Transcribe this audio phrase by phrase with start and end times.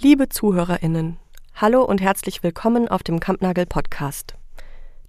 [0.00, 1.18] Liebe ZuhörerInnen,
[1.54, 4.34] hallo und herzlich willkommen auf dem Kampnagel Podcast.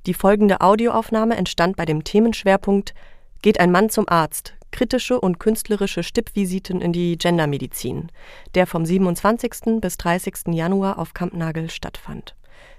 [0.05, 2.93] Die folgende Audioaufnahme entstand bei dem Themenschwerpunkt
[3.41, 4.53] Geht ein Mann zum Arzt?
[4.69, 8.11] Kritische und künstlerische Stippvisiten in die Gendermedizin,
[8.53, 9.81] der vom 27.
[9.81, 10.53] bis 30.
[10.53, 12.35] Januar auf Kampnagel stattfand.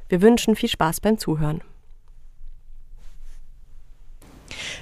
[0.09, 1.61] Wir wünschen viel Spaß beim Zuhören.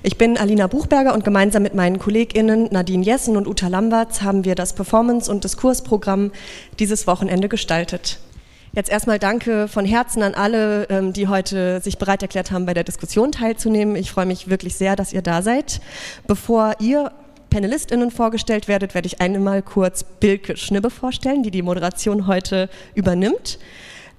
[0.03, 4.45] Ich bin Alina Buchberger und gemeinsam mit meinen KollegInnen Nadine Jessen und Uta Lamberts haben
[4.45, 6.33] wir das Performance- und Diskursprogramm
[6.79, 8.19] dieses Wochenende gestaltet.
[8.73, 12.75] Jetzt erstmal danke von Herzen an alle, ähm, die heute sich bereit erklärt haben, bei
[12.75, 13.95] der Diskussion teilzunehmen.
[13.95, 15.81] Ich freue mich wirklich sehr, dass ihr da seid.
[16.27, 17.13] Bevor ihr
[17.51, 23.61] PanelistInnen vorgestellt werdet, werde ich einmal kurz Bilke Schnibbe vorstellen, die die Moderation heute übernimmt.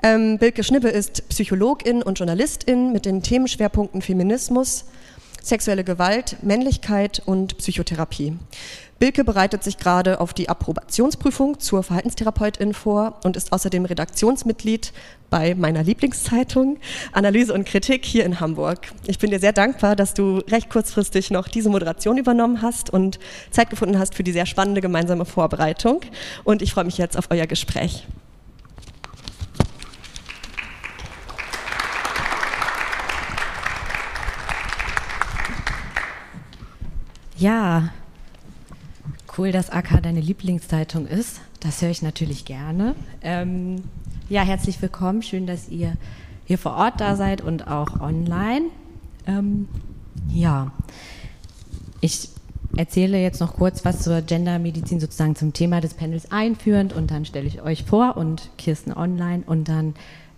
[0.02, 4.86] Ähm, Bilke Schnibbe ist Psychologin und Journalistin mit den Themenschwerpunkten Feminismus,
[5.46, 8.34] sexuelle Gewalt, Männlichkeit und Psychotherapie.
[8.98, 14.94] Bilke bereitet sich gerade auf die Approbationsprüfung zur Verhaltenstherapeutin vor und ist außerdem Redaktionsmitglied
[15.30, 16.78] bei meiner Lieblingszeitung
[17.12, 18.94] Analyse und Kritik hier in Hamburg.
[19.06, 23.20] Ich bin dir sehr dankbar, dass du recht kurzfristig noch diese Moderation übernommen hast und
[23.52, 26.02] Zeit gefunden hast für die sehr spannende gemeinsame Vorbereitung.
[26.46, 28.08] Und ich freue mich jetzt auf euer Gespräch.
[37.38, 37.90] Ja,
[39.38, 41.42] cool, dass AK deine Lieblingszeitung ist.
[41.60, 42.96] Das höre ich natürlich gerne.
[43.22, 43.84] Ähm,
[44.30, 45.22] ja, herzlich willkommen.
[45.22, 45.98] Schön, dass ihr
[46.46, 48.68] hier vor Ort da seid und auch online.
[49.28, 49.68] Ähm,
[50.30, 50.72] ja,
[52.00, 52.30] ich
[52.78, 57.26] erzähle jetzt noch kurz was zur Gendermedizin sozusagen zum Thema des Panels einführend und dann
[57.26, 59.96] stelle ich euch vor und Kirsten online und dann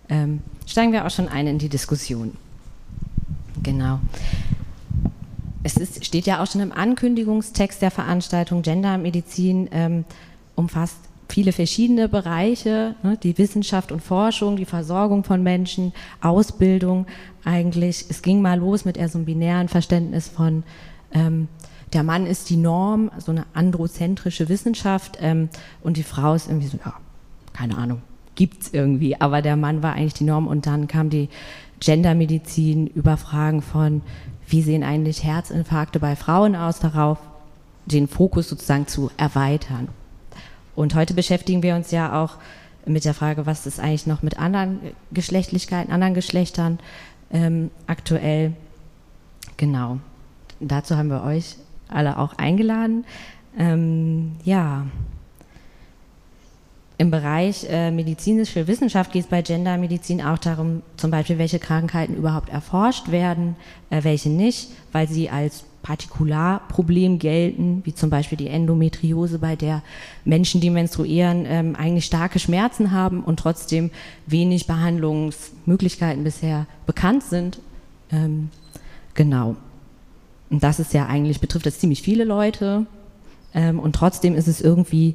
[0.08, 2.36] ähm, steigen wir auch schon ein in die Diskussion.
[3.62, 4.00] Genau
[5.68, 10.04] es ist, steht ja auch schon im Ankündigungstext der Veranstaltung, Gendermedizin ähm,
[10.54, 10.96] umfasst
[11.28, 17.06] viele verschiedene Bereiche, ne, die Wissenschaft und Forschung, die Versorgung von Menschen, Ausbildung
[17.44, 18.06] eigentlich.
[18.08, 20.62] Es ging mal los mit eher so einem binären Verständnis von
[21.12, 21.48] ähm,
[21.92, 25.48] der Mann ist die Norm, so eine androzentrische Wissenschaft ähm,
[25.82, 26.94] und die Frau ist irgendwie so, ja,
[27.52, 28.02] keine Ahnung,
[28.34, 30.46] gibt es irgendwie, aber der Mann war eigentlich die Norm.
[30.46, 31.28] Und dann kam die
[31.80, 34.02] Gendermedizin über Fragen von
[34.48, 37.18] wie sehen eigentlich Herzinfarkte bei Frauen aus, darauf
[37.86, 39.88] den Fokus sozusagen zu erweitern.
[40.74, 42.34] Und heute beschäftigen wir uns ja auch
[42.86, 44.80] mit der Frage, was ist eigentlich noch mit anderen
[45.12, 46.78] Geschlechtlichkeiten, anderen Geschlechtern
[47.30, 48.52] ähm, aktuell.
[49.56, 49.98] Genau.
[50.60, 51.56] Dazu haben wir euch
[51.88, 53.04] alle auch eingeladen.
[53.56, 54.86] Ähm, ja,
[56.98, 62.16] im Bereich äh, medizinische Wissenschaft geht es bei Gendermedizin auch darum, zum Beispiel, welche Krankheiten
[62.16, 63.54] überhaupt erforscht werden,
[63.90, 69.82] äh, welche nicht, weil sie als Partikularproblem gelten, wie zum Beispiel die Endometriose, bei der
[70.24, 73.90] Menschen, die menstruieren, ähm, eigentlich starke Schmerzen haben und trotzdem
[74.26, 77.60] wenig Behandlungsmöglichkeiten bisher bekannt sind.
[78.10, 78.50] Ähm,
[79.14, 79.54] genau.
[80.50, 82.86] Und das ist ja eigentlich, betrifft das ziemlich viele Leute.
[83.54, 85.14] Ähm, und trotzdem ist es irgendwie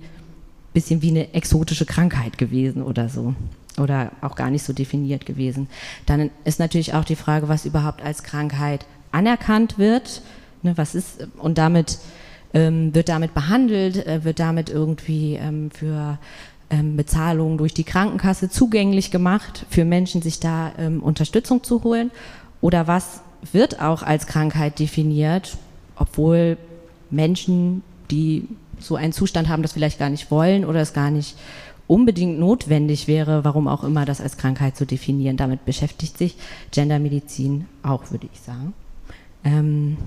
[0.73, 3.35] bisschen wie eine exotische Krankheit gewesen oder so.
[3.77, 5.67] Oder auch gar nicht so definiert gewesen.
[6.05, 10.21] Dann ist natürlich auch die Frage, was überhaupt als Krankheit anerkannt wird.
[10.61, 11.97] Ne, was ist, und damit
[12.53, 16.19] ähm, wird damit behandelt, äh, wird damit irgendwie ähm, für
[16.69, 22.11] ähm, Bezahlung durch die Krankenkasse zugänglich gemacht, für Menschen sich da ähm, Unterstützung zu holen.
[22.61, 25.57] Oder was wird auch als Krankheit definiert,
[25.95, 26.57] obwohl
[27.09, 28.47] Menschen, die
[28.79, 31.35] so einen Zustand haben, das vielleicht gar nicht wollen oder es gar nicht
[31.87, 35.37] unbedingt notwendig wäre, warum auch immer das als Krankheit zu definieren.
[35.37, 36.35] Damit beschäftigt sich
[36.71, 38.73] Gendermedizin auch, würde ich sagen.
[39.43, 39.97] Ähm,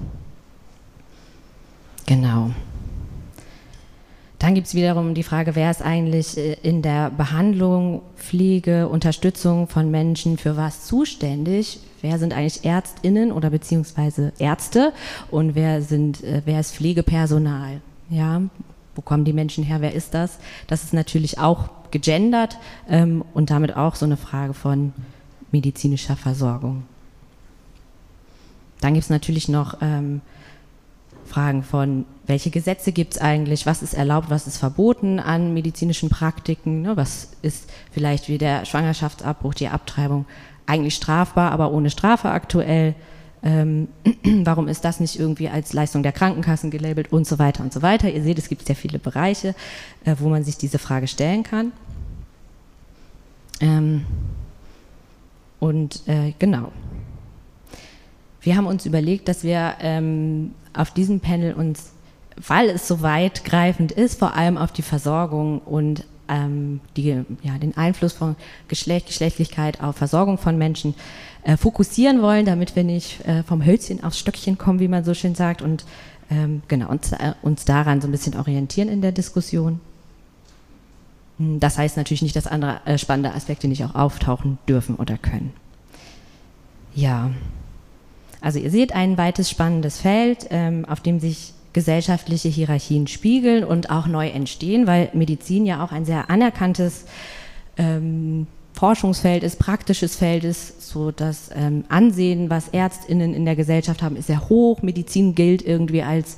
[2.06, 2.50] genau.
[4.38, 9.66] Dann gibt es wiederum die Frage, wer ist eigentlich äh, in der Behandlung, Pflege, Unterstützung
[9.66, 11.81] von Menschen für was zuständig?
[12.03, 14.93] Wer sind eigentlich Ärztinnen oder beziehungsweise Ärzte
[15.31, 17.81] und wer sind, äh, wer ist Pflegepersonal?
[18.09, 18.43] Ja,
[18.94, 19.81] wo kommen die Menschen her?
[19.81, 20.39] Wer ist das?
[20.67, 22.58] Das ist natürlich auch gegendert
[22.88, 24.93] ähm, und damit auch so eine Frage von
[25.53, 26.85] medizinischer Versorgung.
[28.81, 30.20] Dann gibt es natürlich noch ähm,
[31.25, 36.08] Fragen von, welche Gesetze gibt es eigentlich, was ist erlaubt, was ist verboten an medizinischen
[36.08, 36.97] Praktiken, ne?
[36.97, 40.26] was ist vielleicht wie der Schwangerschaftsabbruch, die Abtreibung
[40.67, 42.94] eigentlich strafbar, aber ohne Strafe aktuell.
[43.46, 43.87] Ähm,
[44.44, 47.81] warum ist das nicht irgendwie als Leistung der Krankenkassen gelabelt und so weiter und so
[47.81, 48.10] weiter.
[48.10, 49.54] Ihr seht, es gibt sehr viele Bereiche,
[50.04, 51.70] äh, wo man sich diese Frage stellen kann.
[53.60, 54.04] Ähm,
[55.60, 56.72] und äh, genau.
[58.40, 61.93] Wir haben uns überlegt, dass wir ähm, auf diesem Panel uns,
[62.48, 67.76] weil es so weitgreifend ist, vor allem auf die Versorgung und ähm, die, ja, den
[67.76, 68.34] Einfluss von
[68.66, 70.94] Geschlecht, Geschlechtlichkeit auf Versorgung von Menschen
[71.46, 75.14] äh, fokussieren wollen, damit wir nicht äh, vom Hölzchen aufs Stöckchen kommen, wie man so
[75.14, 75.84] schön sagt, und
[76.28, 79.81] ähm, genau uns, äh, uns daran so ein bisschen orientieren in der Diskussion.
[81.38, 85.16] Hm, das heißt natürlich nicht, dass andere äh, spannende Aspekte nicht auch auftauchen dürfen oder
[85.19, 85.52] können.
[86.96, 87.31] Ja,
[88.40, 93.90] also ihr seht ein weites spannendes Feld, ähm, auf dem sich gesellschaftliche Hierarchien spiegeln und
[93.90, 97.04] auch neu entstehen, weil Medizin ja auch ein sehr anerkanntes
[97.76, 104.02] ähm, Forschungsfeld ist, praktisches Feld ist, so das ähm, Ansehen, was Ärztinnen in der Gesellschaft
[104.02, 104.82] haben, ist sehr hoch.
[104.82, 106.37] Medizin gilt irgendwie als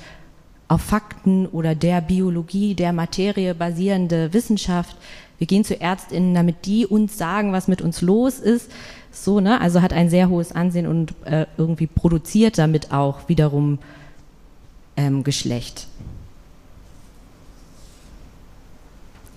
[0.68, 4.96] auf Fakten oder der Biologie, der Materie basierende Wissenschaft.
[5.38, 8.70] Wir gehen zu Ärztinnen, damit die uns sagen, was mit uns los ist.
[9.10, 9.60] So, ne?
[9.60, 13.80] Also hat ein sehr hohes Ansehen und äh, irgendwie produziert damit auch wiederum
[14.96, 15.88] ähm, Geschlecht.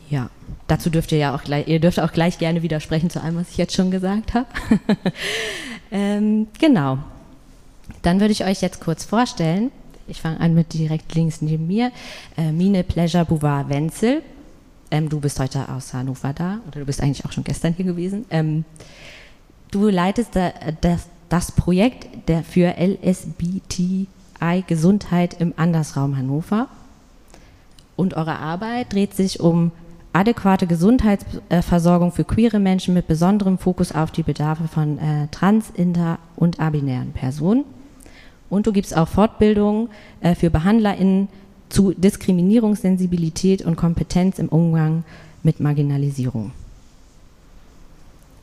[0.07, 0.29] Ja,
[0.71, 3.49] dazu dürft ihr ja auch gleich, ihr dürft auch gleich gerne widersprechen zu allem, was
[3.49, 4.47] ich jetzt schon gesagt habe.
[5.91, 6.99] ähm, genau.
[8.03, 9.69] Dann würde ich euch jetzt kurz vorstellen.
[10.07, 11.91] Ich fange an mit direkt links neben mir.
[12.37, 14.23] Äh, Mine Pleasure Bouvard Wenzel.
[14.91, 17.85] Ähm, du bist heute aus Hannover da, oder du bist eigentlich auch schon gestern hier
[17.85, 18.25] gewesen.
[18.29, 18.63] Ähm,
[19.71, 24.07] du leitest da, das, das Projekt der für LSBT
[24.41, 26.67] I Gesundheit im Andersraum Hannover.
[27.97, 29.71] Und eure Arbeit dreht sich um
[30.13, 36.19] adäquate Gesundheitsversorgung für queere Menschen mit besonderem Fokus auf die Bedarfe von äh, trans-, inter-
[36.35, 37.63] und abinären Personen.
[38.49, 41.29] Und du gibst auch Fortbildungen äh, für BehandlerInnen
[41.69, 45.03] zu Diskriminierungssensibilität und Kompetenz im Umgang
[45.43, 46.51] mit Marginalisierung.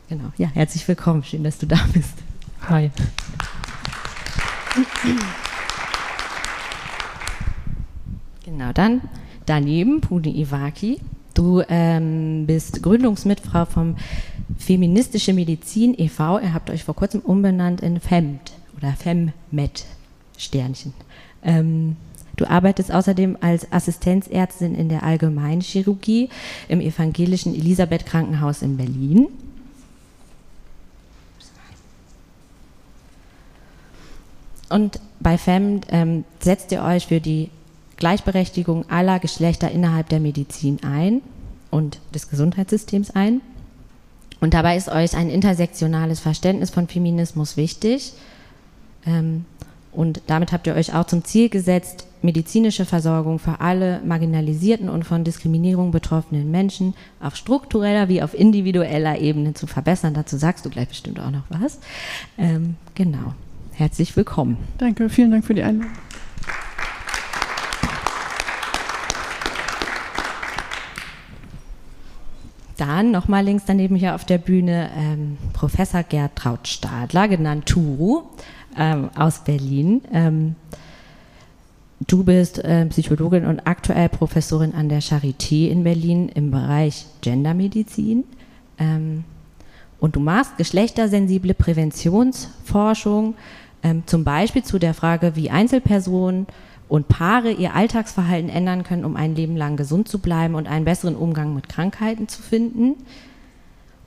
[0.09, 1.23] Genau, ja, herzlich willkommen.
[1.23, 2.15] Schön, dass du da bist.
[2.69, 2.91] Hi.
[8.45, 9.03] Genau, dann
[9.45, 11.01] daneben Puni Iwaki.
[11.35, 13.97] Du ähm, bist Gründungsmitfrau vom
[14.59, 16.41] Feministische Medizin e.V.
[16.41, 19.85] Ihr habt euch vor kurzem umbenannt in FEMD oder FEMMED
[20.37, 20.95] Sternchen.
[21.43, 21.97] Ähm,
[22.37, 26.29] du arbeitest außerdem als Assistenzärztin in der Allgemeinchirurgie
[26.69, 29.27] im evangelischen Elisabeth Krankenhaus in Berlin.
[34.69, 37.51] Und bei FEM ähm, setzt ihr euch für die
[37.99, 41.21] Gleichberechtigung aller Geschlechter innerhalb der Medizin ein
[41.71, 43.41] und des Gesundheitssystems ein.
[44.41, 48.15] Und dabei ist euch ein intersektionales Verständnis von Feminismus wichtig.
[49.05, 49.45] Ähm,
[49.93, 55.05] und damit habt ihr euch auch zum Ziel gesetzt, medizinische Versorgung für alle marginalisierten und
[55.05, 60.15] von Diskriminierung betroffenen Menschen auf struktureller wie auf individueller Ebene zu verbessern.
[60.15, 61.79] Dazu sagst du gleich bestimmt auch noch was.
[62.37, 63.35] Ähm, genau.
[63.73, 64.57] Herzlich willkommen.
[64.79, 65.93] Danke, vielen Dank für die Einladung.
[72.79, 78.23] Dann nochmal links daneben hier auf der Bühne ähm, Professor Gertraud Stadler, genannt Turu,
[78.79, 80.01] ähm, aus Berlin.
[80.13, 80.55] Ähm,
[82.07, 88.23] du bist äh, Psychologin und aktuell Professorin an der Charité in Berlin im Bereich Gendermedizin.
[88.79, 89.25] Ähm,
[89.99, 93.35] und du machst geschlechtersensible Präventionsforschung,
[93.83, 96.47] ähm, zum Beispiel zu der Frage, wie Einzelpersonen
[96.89, 100.85] und Paare ihr Alltagsverhalten ändern können, um ein Leben lang gesund zu bleiben und einen
[100.85, 102.97] besseren Umgang mit Krankheiten zu finden.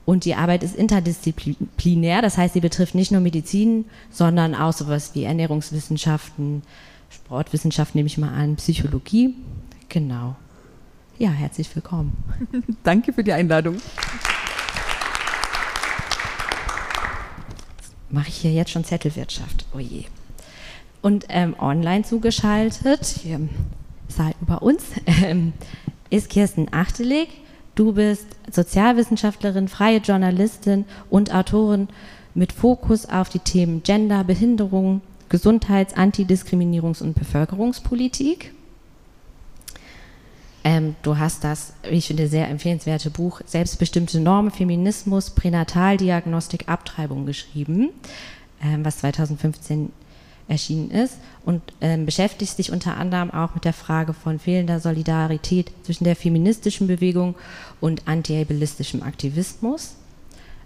[0.05, 5.11] Und die Arbeit ist interdisziplinär, das heißt, sie betrifft nicht nur Medizin, sondern auch sowas
[5.13, 6.63] wie Ernährungswissenschaften,
[7.09, 9.35] Sportwissenschaften nehme ich mal an, Psychologie.
[9.89, 10.35] Genau.
[11.19, 12.17] Ja, herzlich willkommen.
[12.83, 13.77] Danke für die Einladung.
[18.09, 19.65] Mache ich hier jetzt schon Zettelwirtschaft?
[19.73, 20.05] Oh je
[21.01, 23.39] und ähm, online zugeschaltet, hier
[24.17, 24.83] halt über uns,
[25.23, 25.53] ähm,
[26.09, 27.29] ist Kirsten Achtelig.
[27.75, 31.87] Du bist Sozialwissenschaftlerin, freie Journalistin und Autorin
[32.33, 38.53] mit Fokus auf die Themen Gender, Behinderung, Gesundheits-, Antidiskriminierungs- und Bevölkerungspolitik.
[40.63, 47.25] Ähm, du hast das, wie ich finde, sehr empfehlenswerte Buch Selbstbestimmte Normen, Feminismus, Pränataldiagnostik, Abtreibung
[47.25, 47.89] geschrieben,
[48.61, 49.91] ähm, was 2015
[50.47, 55.71] erschienen ist und ähm, beschäftigt sich unter anderem auch mit der Frage von fehlender Solidarität
[55.83, 57.35] zwischen der feministischen Bewegung
[57.79, 59.95] und antiableistischem Aktivismus.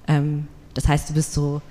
[0.07, 1.61] Ähm, das heißt, du bist so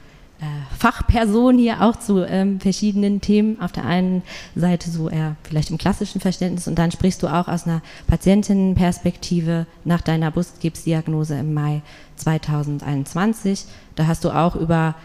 [0.40, 3.61] äh, Fachperson hier auch zu ähm, verschiedenen Themen.
[3.61, 4.23] Auf der einen
[4.56, 9.66] Seite so eher vielleicht im klassischen Verständnis und dann sprichst du auch aus einer Patientinnenperspektive
[9.84, 11.82] nach deiner Brustkrebsdiagnose im Mai
[12.16, 13.64] 2021.
[13.94, 14.96] Da hast du auch über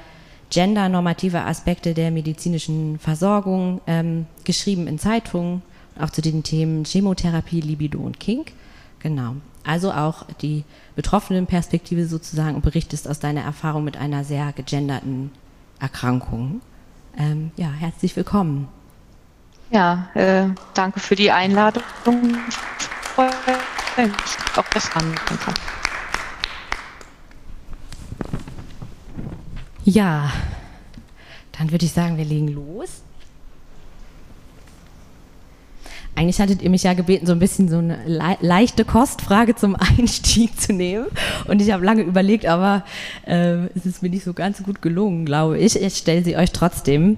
[0.50, 5.62] gendernormative Aspekte der medizinischen Versorgung ähm, geschrieben in Zeitungen,
[6.00, 8.54] auch zu den Themen Chemotherapie, Libido und Kink.
[9.00, 9.36] Genau.
[9.64, 10.66] also auch die
[10.96, 15.32] betroffenen Perspektive sozusagen und berichtest aus deiner Erfahrung mit einer sehr gegenderten
[15.80, 16.62] Erkrankung.
[17.18, 18.68] Ähm, ja, herzlich willkommen.
[19.72, 21.84] Ja, äh, danke für die Einladung.
[22.50, 23.30] Ich freue
[23.98, 24.12] mich,
[24.58, 25.54] auch das anbieten kann.
[29.86, 30.32] Ja,
[31.58, 33.02] dann würde ich sagen, wir legen los.
[36.16, 39.76] Eigentlich hattet ihr mich ja gebeten, so ein bisschen so eine le leichte Kostfrage zum
[39.98, 41.06] Einstieg zu nehmen.
[41.48, 42.84] Und ich habe lange überlegt, aber
[43.26, 45.82] äh, es ist mir nicht so ganz gut gelungen, glaube ich.
[45.82, 47.18] Ich stelle sie euch trotzdem,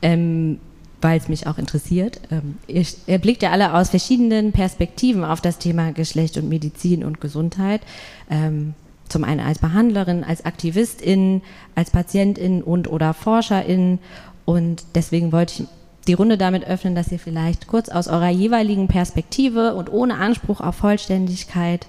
[0.00, 0.60] ähm,
[1.02, 2.20] weil es mich auch interessiert.
[2.30, 7.04] Ähm, ihr, ihr blickt ja alle aus verschiedenen Perspektiven auf das Thema Geschlecht und Medizin
[7.04, 7.82] und Gesundheit.
[8.30, 8.72] Ähm,
[9.10, 11.42] zum einen als Behandlerin, als Aktivistin,
[11.74, 13.98] als Patientin und oder Forscherin.
[14.44, 15.68] Und deswegen wollte ich
[16.06, 20.60] die Runde damit öffnen, dass ihr vielleicht kurz aus eurer jeweiligen Perspektive und ohne Anspruch
[20.60, 21.86] auf Vollständigkeit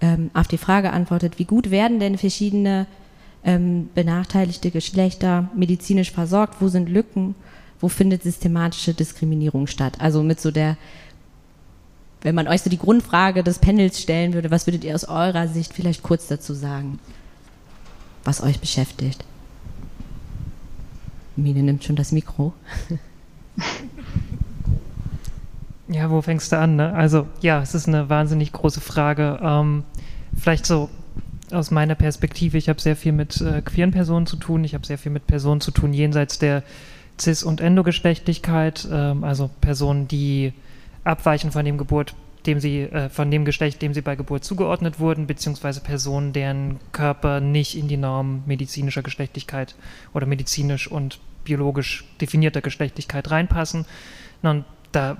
[0.00, 2.86] ähm, auf die Frage antwortet, wie gut werden denn verschiedene
[3.44, 7.34] ähm, benachteiligte Geschlechter medizinisch versorgt, wo sind Lücken,
[7.80, 9.94] wo findet systematische Diskriminierung statt.
[10.00, 10.76] Also mit so der,
[12.26, 15.46] wenn man euch so die Grundfrage des Panels stellen würde, was würdet ihr aus eurer
[15.46, 16.98] Sicht vielleicht kurz dazu sagen,
[18.24, 19.24] was euch beschäftigt?
[21.36, 22.52] Mine nimmt schon das Mikro.
[25.88, 26.74] Ja, wo fängst du an?
[26.74, 26.92] Ne?
[26.94, 29.38] Also ja, es ist eine wahnsinnig große Frage.
[29.40, 29.84] Ähm,
[30.36, 30.90] vielleicht so
[31.52, 34.84] aus meiner Perspektive, ich habe sehr viel mit äh, queeren Personen zu tun, ich habe
[34.84, 36.64] sehr viel mit Personen zu tun jenseits der
[37.20, 40.52] Cis- und Endogeschlechtlichkeit, ähm, also Personen, die
[41.06, 42.14] abweichen von dem Geburt,
[42.46, 46.78] dem sie, äh, von dem Geschlecht, dem sie bei Geburt zugeordnet wurden, beziehungsweise Personen, deren
[46.92, 49.74] Körper nicht in die Norm medizinischer Geschlechtlichkeit
[50.14, 53.86] oder medizinisch und biologisch definierter Geschlechtlichkeit reinpassen.
[54.42, 55.16] Und da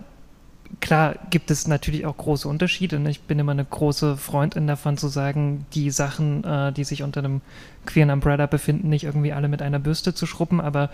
[0.81, 3.01] klar gibt es natürlich auch große Unterschiede.
[3.09, 7.21] Ich bin immer eine große Freundin davon zu sagen, die Sachen, äh, die sich unter
[7.21, 7.41] einem
[7.87, 10.91] queeren Umbrella befinden, nicht irgendwie alle mit einer Bürste zu schruppen, aber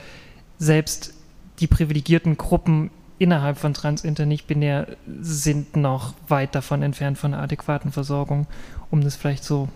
[0.58, 1.14] selbst
[1.60, 2.90] die privilegierten Gruppen
[3.22, 4.88] innerhalb von transinter nicht binär
[5.20, 8.46] sind noch weit davon entfernt von einer adäquaten Versorgung,
[8.90, 9.68] um das vielleicht so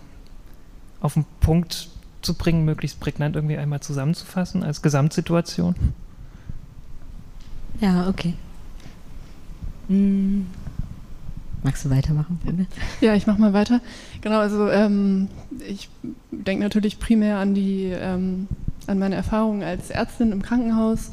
[1.01, 1.89] auf den Punkt
[2.23, 5.77] zu bringen, möglichst prägnant irgendwie einmal zusammenzufassen als Gesamtsituation?
[7.81, 8.35] Ja, okay.
[9.87, 10.47] Hm.
[11.63, 12.41] Magst du weitermachen?
[12.45, 12.67] Bruder?
[13.01, 13.81] Ja, ich mache mal weiter.
[14.23, 15.29] Genau, also ähm,
[15.67, 15.89] ich
[16.31, 18.49] denke natürlich primär an die ähm,
[18.89, 21.11] an meine Erfahrungen als Ärztin im Krankenhaus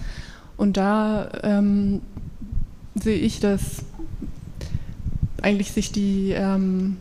[0.58, 2.02] und da ähm,
[2.96, 3.84] sehe ich, dass
[5.42, 6.98] eigentlich sich die ähm,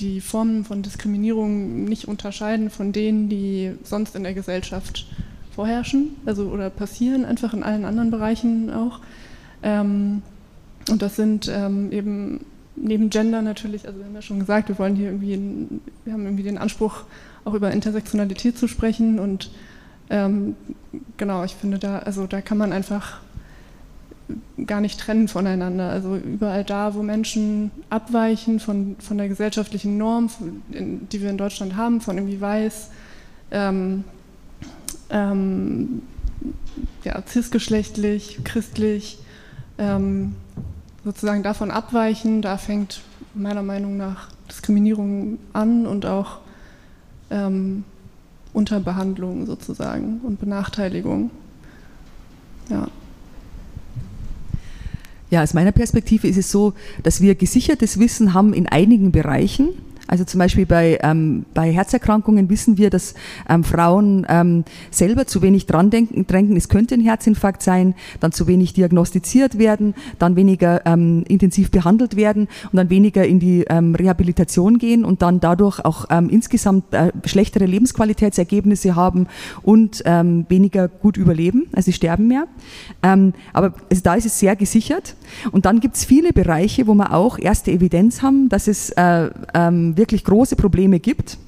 [0.00, 5.06] die Formen von Diskriminierung nicht unterscheiden von denen, die sonst in der Gesellschaft
[5.54, 9.00] vorherrschen, also oder passieren einfach in allen anderen Bereichen auch.
[9.62, 10.22] Ähm,
[10.90, 12.40] und das sind ähm, eben
[12.76, 16.24] neben Gender natürlich, also wir haben ja schon gesagt, wir wollen hier irgendwie, wir haben
[16.24, 17.04] irgendwie den Anspruch,
[17.44, 19.50] auch über Intersektionalität zu sprechen und
[20.10, 20.56] ähm,
[21.16, 23.20] genau, ich finde da, also da kann man einfach
[24.66, 25.90] gar nicht trennen voneinander.
[25.90, 31.30] Also überall da, wo Menschen abweichen von, von der gesellschaftlichen Norm, von, in, die wir
[31.30, 32.90] in Deutschland haben, von irgendwie weiß,
[33.50, 34.04] ähm,
[35.10, 36.02] ähm,
[37.04, 39.18] ja, cisgeschlechtlich, christlich,
[39.78, 40.34] ähm,
[41.04, 43.02] sozusagen davon abweichen, da fängt
[43.34, 46.38] meiner Meinung nach Diskriminierung an und auch
[47.30, 47.84] ähm,
[48.52, 51.30] Unterbehandlung sozusagen und Benachteiligung.
[52.70, 52.88] Ja.
[55.34, 59.70] Ja, aus meiner Perspektive ist es so, dass wir gesichertes Wissen haben in einigen Bereichen.
[60.06, 63.14] Also zum Beispiel bei, ähm, bei Herzerkrankungen wissen wir, dass
[63.48, 68.32] ähm, Frauen ähm, selber zu wenig dran denken, denken, es könnte ein Herzinfarkt sein, dann
[68.32, 73.64] zu wenig diagnostiziert werden, dann weniger ähm, intensiv behandelt werden und dann weniger in die
[73.68, 79.26] ähm, Rehabilitation gehen und dann dadurch auch ähm, insgesamt äh, schlechtere Lebensqualitätsergebnisse haben
[79.62, 82.46] und ähm, weniger gut überleben, also sie sterben mehr.
[83.02, 85.16] Ähm, aber also da ist es sehr gesichert.
[85.52, 89.30] Und dann gibt es viele Bereiche, wo wir auch erste Evidenz haben, dass es äh,
[89.54, 91.38] ähm, wirklich große Probleme gibt.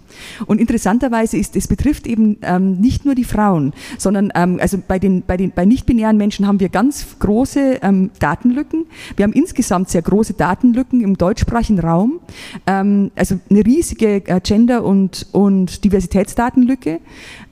[0.47, 4.99] Und interessanterweise ist, es betrifft eben ähm, nicht nur die Frauen, sondern ähm, also bei
[4.99, 8.87] den, bei den bei nicht-binären Menschen haben wir ganz große ähm, Datenlücken.
[9.17, 12.21] Wir haben insgesamt sehr große Datenlücken im deutschsprachigen Raum.
[12.67, 17.01] Ähm, also eine riesige äh, Gender- und, und Diversitätsdatenlücke.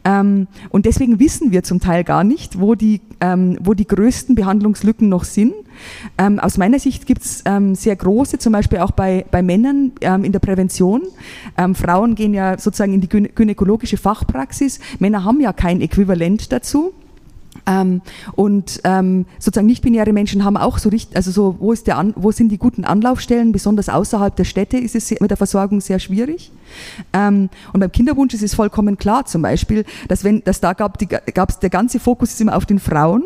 [0.05, 4.35] Ähm, und deswegen wissen wir zum Teil gar nicht, wo die, ähm, wo die größten
[4.35, 5.55] Behandlungslücken noch sind.
[6.19, 9.93] Ähm, aus meiner Sicht gibt es ähm, sehr große, zum Beispiel auch bei, bei Männern
[10.03, 11.03] ähm, in der Prävention.
[11.57, 14.81] Ähm, Frauen gehen ja sozusagen in die gynäkologische Fachpraxis.
[14.99, 16.93] Männer haben ja kein Äquivalent dazu.
[17.67, 21.97] Ähm, und ähm, sozusagen nicht-binäre Menschen haben auch so richtig, also so, wo, ist der
[21.97, 25.81] An, wo sind die guten Anlaufstellen, besonders außerhalb der Städte ist es mit der Versorgung
[25.81, 26.51] sehr schwierig.
[27.13, 30.99] Ähm, und beim Kinderwunsch ist es vollkommen klar zum Beispiel, dass wenn, dass da gab,
[30.99, 33.23] die, gab's, der ganze Fokus ist immer auf den Frauen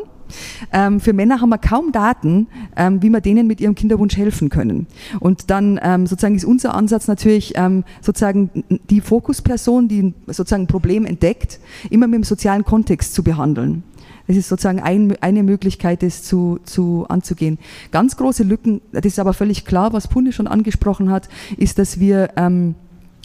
[0.72, 4.48] ähm, für Männer haben wir kaum Daten, ähm, wie wir denen mit ihrem Kinderwunsch helfen
[4.48, 4.86] können.
[5.20, 10.68] Und dann ähm, sozusagen ist unser Ansatz natürlich ähm, sozusagen die Fokusperson, die sozusagen ein
[10.68, 13.82] Problem entdeckt, immer mit dem sozialen Kontext zu behandeln.
[14.28, 17.58] Das ist sozusagen ein, eine Möglichkeit, das zu, zu anzugehen.
[17.90, 21.98] Ganz große Lücken, das ist aber völlig klar, was Punde schon angesprochen hat, ist, dass
[21.98, 22.74] wir ähm,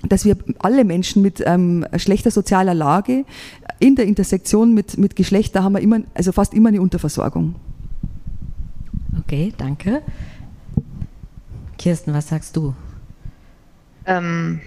[0.07, 3.25] dass wir alle Menschen mit ähm, schlechter sozialer Lage
[3.79, 7.55] in der Intersektion mit, mit Geschlecht, da haben wir immer, also fast immer eine Unterversorgung.
[9.19, 10.01] Okay, danke.
[11.77, 12.73] Kirsten, was sagst du?
[14.05, 14.61] Ähm,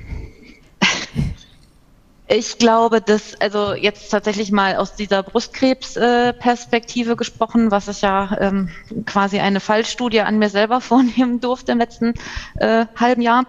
[2.28, 8.36] ich glaube, dass, also jetzt tatsächlich mal aus dieser Brustkrebsperspektive äh, gesprochen, was ich ja
[8.40, 8.70] ähm,
[9.04, 12.14] quasi eine Fallstudie an mir selber vornehmen durfte im letzten
[12.56, 13.46] äh, halben Jahr.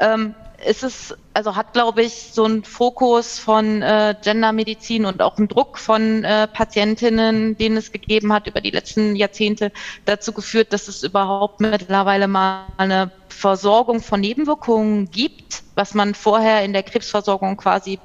[0.00, 0.34] Ähm,
[0.66, 5.46] ist es, also hat, glaube ich, so ein Fokus von äh, Gendermedizin und auch ein
[5.46, 9.70] Druck von äh, Patientinnen, den es gegeben hat über die letzten Jahrzehnte,
[10.04, 16.64] dazu geführt, dass es überhaupt mittlerweile mal eine Versorgung von Nebenwirkungen gibt, was man vorher
[16.64, 18.00] in der Krebsversorgung quasi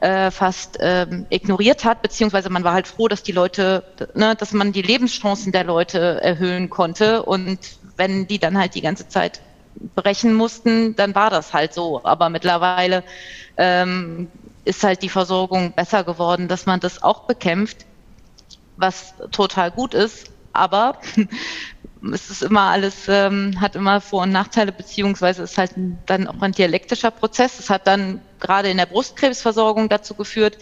[0.00, 3.82] äh, fast ähm, ignoriert hat, beziehungsweise man war halt froh, dass die Leute,
[4.14, 7.24] ne, dass man die Lebenschancen der Leute erhöhen konnte.
[7.24, 7.58] Und
[7.96, 9.40] wenn die dann halt die ganze Zeit
[9.94, 12.04] brechen mussten, dann war das halt so.
[12.04, 13.04] Aber mittlerweile
[13.56, 14.30] ähm,
[14.64, 17.86] ist halt die Versorgung besser geworden, dass man das auch bekämpft,
[18.76, 20.30] was total gut ist.
[20.52, 20.98] Aber
[22.12, 25.72] es ist immer alles, ähm, hat immer Vor- und Nachteile, beziehungsweise ist halt
[26.06, 27.58] dann auch ein dialektischer Prozess.
[27.58, 30.58] Es hat dann gerade in der Brustkrebsversorgung dazu geführt,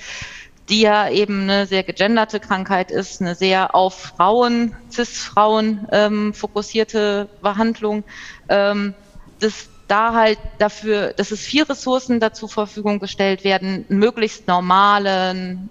[0.70, 7.28] die ja eben eine sehr gegenderte Krankheit ist, eine sehr auf Frauen, Cis-Frauen ähm, fokussierte
[7.42, 8.04] Behandlung,
[8.50, 8.94] ähm,
[9.38, 15.70] dass da halt dafür, dass es vier Ressourcen dazu Verfügung gestellt werden, möglichst normalen,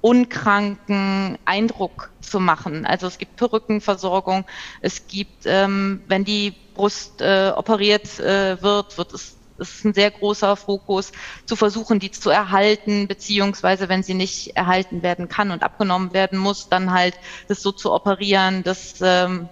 [0.00, 2.86] unkranken Eindruck zu machen.
[2.86, 4.44] Also es gibt Perückenversorgung,
[4.80, 9.94] es gibt, ähm, wenn die Brust äh, operiert äh, wird, wird es es ist ein
[9.94, 11.12] sehr großer Fokus,
[11.44, 16.38] zu versuchen, die zu erhalten, beziehungsweise wenn sie nicht erhalten werden kann und abgenommen werden
[16.38, 17.14] muss, dann halt
[17.48, 19.48] das so zu operieren, dass ähm,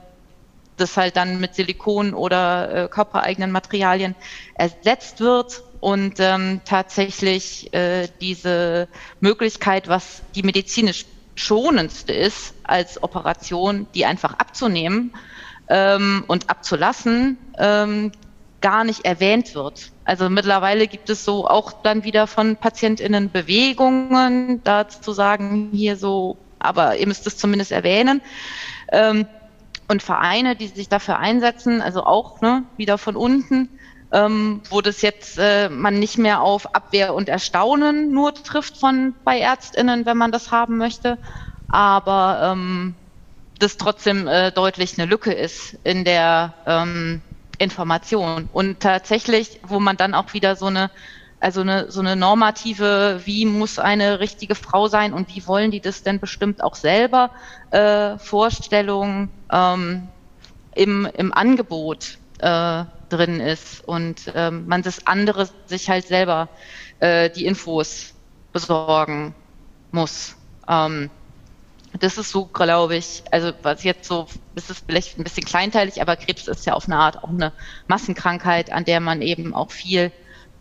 [0.76, 4.14] das halt dann mit Silikon oder äh, körpereigenen Materialien
[4.54, 8.88] ersetzt wird und ähm, tatsächlich äh, diese
[9.20, 15.12] Möglichkeit, was die medizinisch schonendste ist als Operation, die einfach abzunehmen
[15.68, 18.12] ähm, und abzulassen, ähm,
[18.60, 19.92] gar nicht erwähnt wird.
[20.04, 25.96] Also mittlerweile gibt es so auch dann wieder von PatientInnen Bewegungen, da zu sagen, hier
[25.96, 28.22] so, aber ihr müsst es zumindest erwähnen.
[28.90, 29.26] Ähm,
[29.88, 33.68] und Vereine, die sich dafür einsetzen, also auch ne, wieder von unten,
[34.12, 39.14] ähm, wo das jetzt äh, man nicht mehr auf Abwehr und Erstaunen nur trifft von
[39.24, 41.18] bei ÄrztInnen, wenn man das haben möchte,
[41.68, 42.94] aber ähm,
[43.58, 47.22] das trotzdem äh, deutlich eine Lücke ist in der ähm,
[47.58, 48.48] Information.
[48.52, 50.90] Und tatsächlich, wo man dann auch wieder so eine
[51.40, 55.80] also eine, so eine normative, wie muss eine richtige Frau sein und wie wollen die
[55.80, 57.30] das denn bestimmt auch selber,
[57.70, 60.08] äh, Vorstellung ähm,
[60.74, 66.48] im, im Angebot äh, drin ist und ähm, man das andere sich halt selber
[67.00, 68.14] äh, die Infos
[68.52, 69.34] besorgen
[69.92, 70.36] muss.
[70.68, 71.10] Ähm,
[72.00, 76.02] das ist so, glaube ich, also was jetzt so, ist es vielleicht ein bisschen kleinteilig,
[76.02, 77.52] aber Krebs ist ja auf eine Art auch eine
[77.86, 80.12] Massenkrankheit, an der man eben auch viel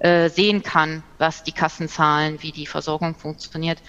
[0.06, 3.82] äh, sehen kann, was die Kassenzahlen, wie die Versorgung funktioniert.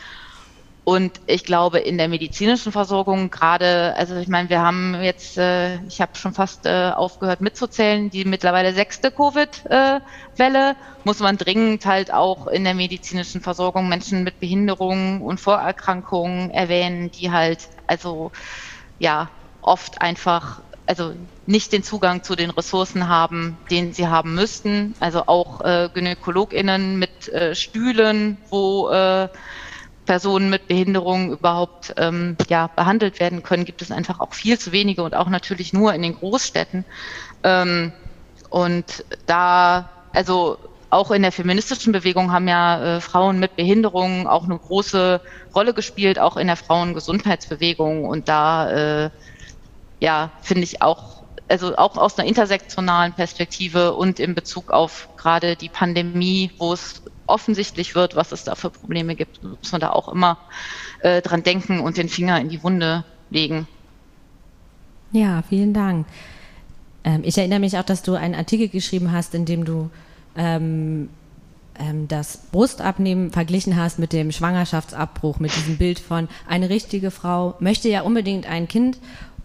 [0.83, 5.85] Und ich glaube, in der medizinischen Versorgung gerade, also ich meine, wir haben jetzt, äh,
[5.85, 12.14] ich habe schon fast äh, aufgehört mitzuzählen, die mittlerweile sechste Covid-Welle, muss man dringend halt
[12.14, 18.33] auch in der medizinischen Versorgung Menschen mit Behinderungen und Vorerkrankungen erwähnen, die halt also
[18.98, 19.29] ja
[19.61, 21.14] oft einfach also
[21.46, 24.94] nicht den Zugang zu den Ressourcen haben, den sie haben müssten.
[25.01, 29.29] Also auch äh, GynäkologInnen mit äh, Stühlen, wo äh,
[30.07, 34.72] Personen mit Behinderungen überhaupt ähm, ja, behandelt werden können, gibt es einfach auch viel zu
[34.72, 36.85] wenige und auch natürlich nur in den Großstädten.
[37.42, 37.92] Ähm,
[38.49, 40.59] und da, also
[40.90, 45.20] auch in der feministischen Bewegung haben ja äh, Frauen mit Behinderungen auch eine große
[45.55, 48.05] Rolle gespielt, auch in der Frauengesundheitsbewegung.
[48.05, 48.70] Und da
[49.07, 49.11] äh,
[50.00, 55.56] ja, finde ich auch, also auch aus einer intersektionalen Perspektive und in Bezug auf gerade
[55.56, 59.90] die Pandemie, wo es offensichtlich wird, was es da für Probleme gibt, muss man da
[59.90, 60.38] auch immer
[61.00, 63.66] äh, dran denken und den Finger in die Wunde legen.
[65.12, 66.06] Ja, vielen Dank.
[67.04, 69.90] Ähm, ich erinnere mich auch, dass du einen Artikel geschrieben hast, in dem du
[70.37, 71.09] ähm,
[71.78, 77.54] ähm, das Brustabnehmen verglichen hast mit dem Schwangerschaftsabbruch, mit diesem Bild von eine richtige Frau
[77.61, 78.98] möchte ja unbedingt ein Kind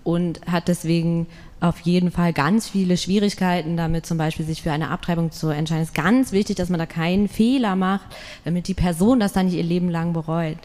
[0.03, 1.27] und hat deswegen
[1.59, 5.83] auf jeden Fall ganz viele Schwierigkeiten damit, zum Beispiel sich für eine Abtreibung zu entscheiden.
[5.83, 8.07] Es ist ganz wichtig, dass man da keinen Fehler macht,
[8.45, 10.57] damit die Person das dann nicht ihr Leben lang bereut.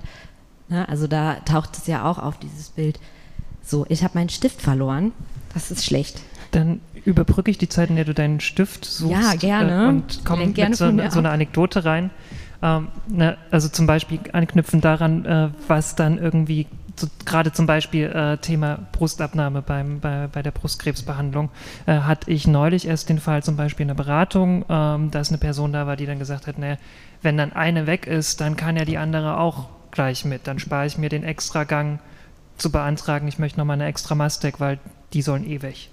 [0.68, 0.88] Ne?
[0.88, 2.99] Also da taucht es ja auch auf, dieses Bild.
[3.62, 5.12] So, ich habe meinen Stift verloren.
[5.53, 6.20] Das ist schlecht.
[6.51, 9.12] Dann überbrücke ich die Zeit, in der du deinen Stift suchst.
[9.12, 9.85] Ja, gerne.
[9.85, 12.11] Äh, und komme mit so, so einer Anekdote rein.
[12.62, 16.66] Ähm, ne, also zum Beispiel anknüpfen daran, äh, was dann irgendwie
[16.99, 21.51] so, gerade zum Beispiel äh, Thema Brustabnahme beim, bei, bei der Brustkrebsbehandlung,
[21.87, 25.39] äh, hatte ich neulich erst den Fall zum Beispiel in der Beratung, ähm, dass eine
[25.39, 26.79] Person da war, die dann gesagt hat, ne,
[27.23, 30.47] wenn dann eine weg ist, dann kann ja die andere auch gleich mit.
[30.47, 32.01] Dann spare ich mir den extra Gang
[32.57, 34.79] zu beantragen, ich möchte nochmal eine extra Mastek, weil
[35.13, 35.91] die sollen eh weg.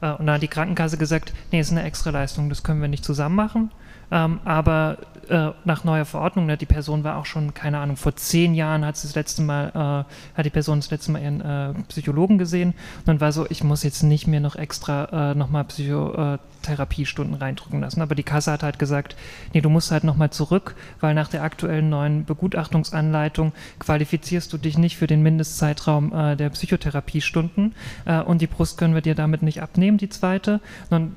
[0.00, 2.88] Äh, und dann hat die Krankenkasse gesagt, nee, ist eine extra Leistung, das können wir
[2.88, 3.70] nicht zusammen machen.
[4.10, 8.14] Ähm, aber äh, nach neuer Verordnung, ne, die Person war auch schon, keine Ahnung, vor
[8.16, 11.40] zehn Jahren hat sie das letzte Mal, äh, hat die Person das letzte Mal ihren
[11.40, 15.34] äh, Psychologen gesehen und dann war so, ich muss jetzt nicht mehr noch extra äh,
[15.34, 18.02] nochmal Psychotherapiestunden reindrücken lassen.
[18.02, 19.16] Aber die Kasse hat halt gesagt,
[19.52, 24.78] nee, du musst halt nochmal zurück, weil nach der aktuellen neuen Begutachtungsanleitung qualifizierst du dich
[24.78, 29.42] nicht für den Mindestzeitraum äh, der Psychotherapiestunden äh, und die Brust können wir dir damit
[29.42, 30.60] nicht abnehmen, die zweite.
[30.90, 31.14] Und,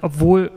[0.00, 0.50] obwohl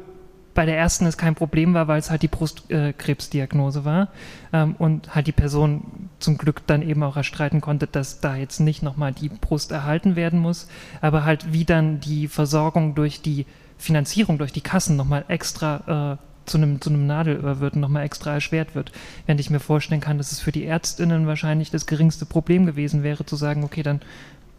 [0.56, 4.08] bei der ersten es kein Problem war, weil es halt die Brustkrebsdiagnose war
[4.54, 8.62] ähm, und halt die Person zum Glück dann eben auch erstreiten konnte, dass da jetzt
[8.62, 10.68] nicht nochmal die Brust erhalten werden muss,
[11.02, 13.46] aber halt wie dann die Versorgung durch die
[13.78, 18.06] Finanzierung, durch die Kassen nochmal extra äh, zu einem, zu einem Nadelöhr wird und nochmal
[18.06, 18.94] extra erschwert wird.
[19.26, 23.04] Während ich mir vorstellen kann, dass es für die Ärztinnen wahrscheinlich das geringste Problem gewesen
[23.04, 24.02] wäre, zu sagen, okay, dann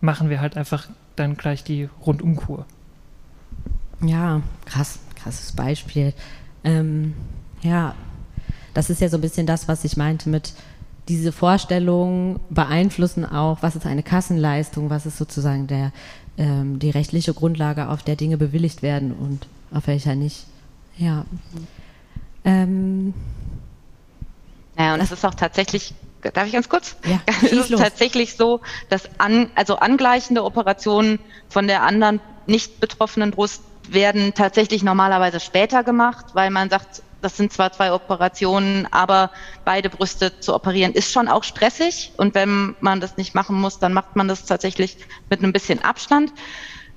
[0.02, 2.66] machen wir halt einfach dann gleich die Rundumkur.
[4.02, 6.12] Ja, krass krasses Beispiel.
[6.62, 7.14] Ähm,
[7.62, 7.94] ja,
[8.74, 10.52] das ist ja so ein bisschen das, was ich meinte mit
[11.08, 15.92] diese Vorstellungen beeinflussen auch, was ist eine Kassenleistung, was ist sozusagen der,
[16.38, 20.46] ähm, die rechtliche Grundlage, auf der Dinge bewilligt werden und auf welcher nicht.
[20.96, 21.24] Ja.
[22.44, 23.12] Ähm,
[24.76, 25.94] naja, und es ist auch tatsächlich,
[26.34, 26.96] darf ich ganz kurz?
[27.04, 27.80] Ja, es ist los.
[27.80, 28.60] tatsächlich so,
[28.90, 35.84] dass an, also angleichende Operationen von der anderen nicht betroffenen Brust werden tatsächlich normalerweise später
[35.84, 39.30] gemacht, weil man sagt, das sind zwar zwei Operationen, aber
[39.64, 42.12] beide Brüste zu operieren ist schon auch stressig.
[42.16, 44.98] Und wenn man das nicht machen muss, dann macht man das tatsächlich
[45.30, 46.32] mit einem bisschen Abstand.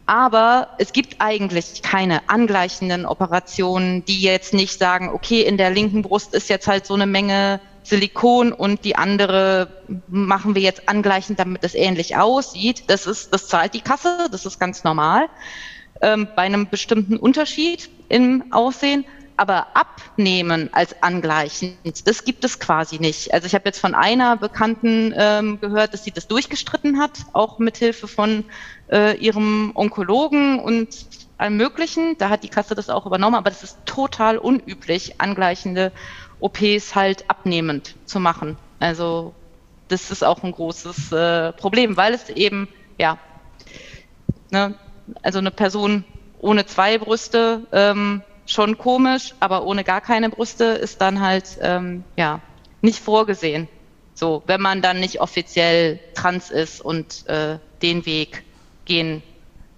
[0.06, 6.02] Aber es gibt eigentlich keine angleichenden Operationen, die jetzt nicht sagen, okay, in der linken
[6.02, 9.68] Brust ist jetzt halt so eine Menge Silikon und die andere
[10.08, 12.84] machen wir jetzt angleichend, damit es ähnlich aussieht.
[12.88, 15.28] Das ist, das zahlt die Kasse, das ist ganz normal
[16.02, 19.06] ähm, bei einem bestimmten Unterschied im Aussehen.
[19.38, 23.34] Aber abnehmen als angleichend, das gibt es quasi nicht.
[23.34, 27.58] Also ich habe jetzt von einer Bekannten ähm, gehört, dass sie das durchgestritten hat, auch
[27.58, 28.44] mit Hilfe von
[28.92, 30.90] äh, ihrem Onkologen und
[31.38, 32.18] allem Möglichen.
[32.18, 35.94] Da hat die Kasse das auch übernommen, aber das ist total unüblich, angleichende
[36.42, 38.58] OPs halt abnehmend zu machen.
[38.80, 39.34] Also
[39.88, 43.18] das ist auch ein großes äh, Problem, weil es eben, ja,
[44.52, 44.76] ne,
[45.22, 46.04] also eine Person
[46.40, 52.04] ohne zwei Brüste ähm, schon komisch, aber ohne gar keine Brüste ist dann halt ähm,
[52.18, 52.42] ja
[52.82, 53.68] nicht vorgesehen.
[54.14, 58.44] So, wenn man dann nicht offiziell trans ist und äh, den Weg
[58.86, 59.24] gehen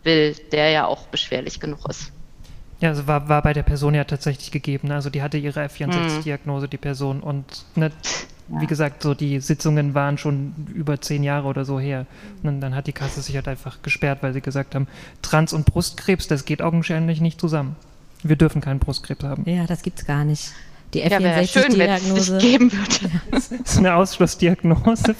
[0.04, 2.12] will, der ja auch beschwerlich genug ist.
[2.82, 4.92] Ja, also war, war bei der Person ja tatsächlich gegeben.
[4.92, 7.22] Also die hatte ihre F64-Diagnose, die Person.
[7.22, 7.92] Und ne,
[8.48, 12.08] wie gesagt, so die Sitzungen waren schon über zehn Jahre oder so her.
[12.42, 14.88] Und dann hat die Kasse sich halt einfach gesperrt, weil sie gesagt haben,
[15.22, 17.76] Trans- und Brustkrebs, das geht augenscheinlich nicht zusammen.
[18.24, 19.44] Wir dürfen keinen Brustkrebs haben.
[19.48, 20.52] Ja, das gibt's gar nicht.
[20.94, 22.34] Die F64-Diagnose.
[22.34, 23.12] Ja, geben wird.
[23.32, 25.16] Das ist eine Ausschlussdiagnose.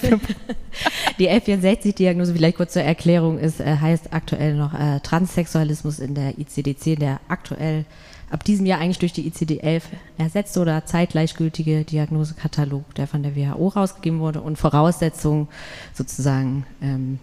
[1.18, 6.34] die F64-Diagnose, vielleicht kurz zur Erklärung, ist, äh, heißt aktuell noch äh, Transsexualismus in der
[6.34, 7.84] ICD-10, der aktuell
[8.32, 9.82] ab diesem Jahr eigentlich durch die ICD-11
[10.18, 15.48] ersetzt oder zeitgleichgültige Diagnosekatalog, der von der WHO rausgegeben wurde und Voraussetzungen
[15.92, 17.18] sozusagen, ähm,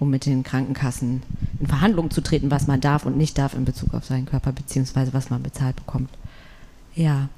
[0.00, 1.22] um mit den Krankenkassen
[1.60, 4.52] in Verhandlungen zu treten, was man darf und nicht darf in Bezug auf seinen Körper,
[4.52, 6.10] beziehungsweise was man bezahlt bekommt.
[6.98, 7.28] Ja.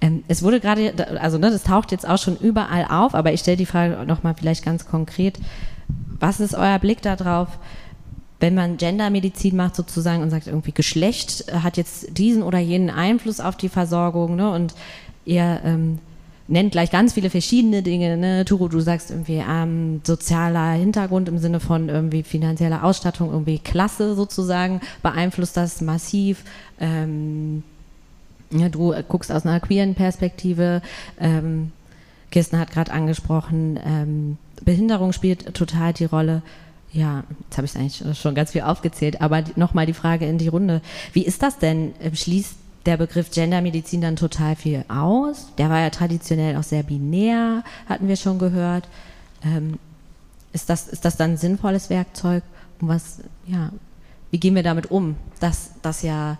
[0.00, 3.40] Ähm, es wurde gerade, also ne, das taucht jetzt auch schon überall auf, aber ich
[3.40, 5.38] stelle die Frage nochmal vielleicht ganz konkret.
[6.20, 7.48] Was ist euer Blick darauf?
[8.40, 13.40] wenn man Gendermedizin macht sozusagen und sagt irgendwie Geschlecht hat jetzt diesen oder jenen Einfluss
[13.40, 14.74] auf die Versorgung ne, und
[15.24, 15.98] ihr ähm,
[16.46, 18.18] nennt gleich ganz viele verschiedene Dinge.
[18.18, 18.44] Ne?
[18.44, 24.14] Turo, du sagst irgendwie ähm, sozialer Hintergrund im Sinne von irgendwie finanzieller Ausstattung, irgendwie Klasse
[24.14, 26.44] sozusagen, beeinflusst das massiv.
[26.78, 27.62] Ähm,
[28.54, 30.82] ja, du guckst aus einer queeren Perspektive.
[31.18, 31.72] Ähm,
[32.30, 36.42] Kirsten hat gerade angesprochen, ähm, Behinderung spielt total die Rolle.
[36.92, 40.48] Ja, jetzt habe ich eigentlich schon ganz viel aufgezählt, aber nochmal die Frage in die
[40.48, 40.80] Runde.
[41.12, 41.92] Wie ist das denn?
[42.12, 45.48] Schließt der Begriff Gendermedizin dann total viel aus.
[45.58, 48.88] Der war ja traditionell auch sehr binär, hatten wir schon gehört.
[49.44, 49.78] Ähm,
[50.52, 52.42] ist, das, ist das dann ein sinnvolles Werkzeug?
[52.80, 53.70] Und was, ja,
[54.30, 55.16] wie gehen wir damit um?
[55.40, 56.38] Dass das ja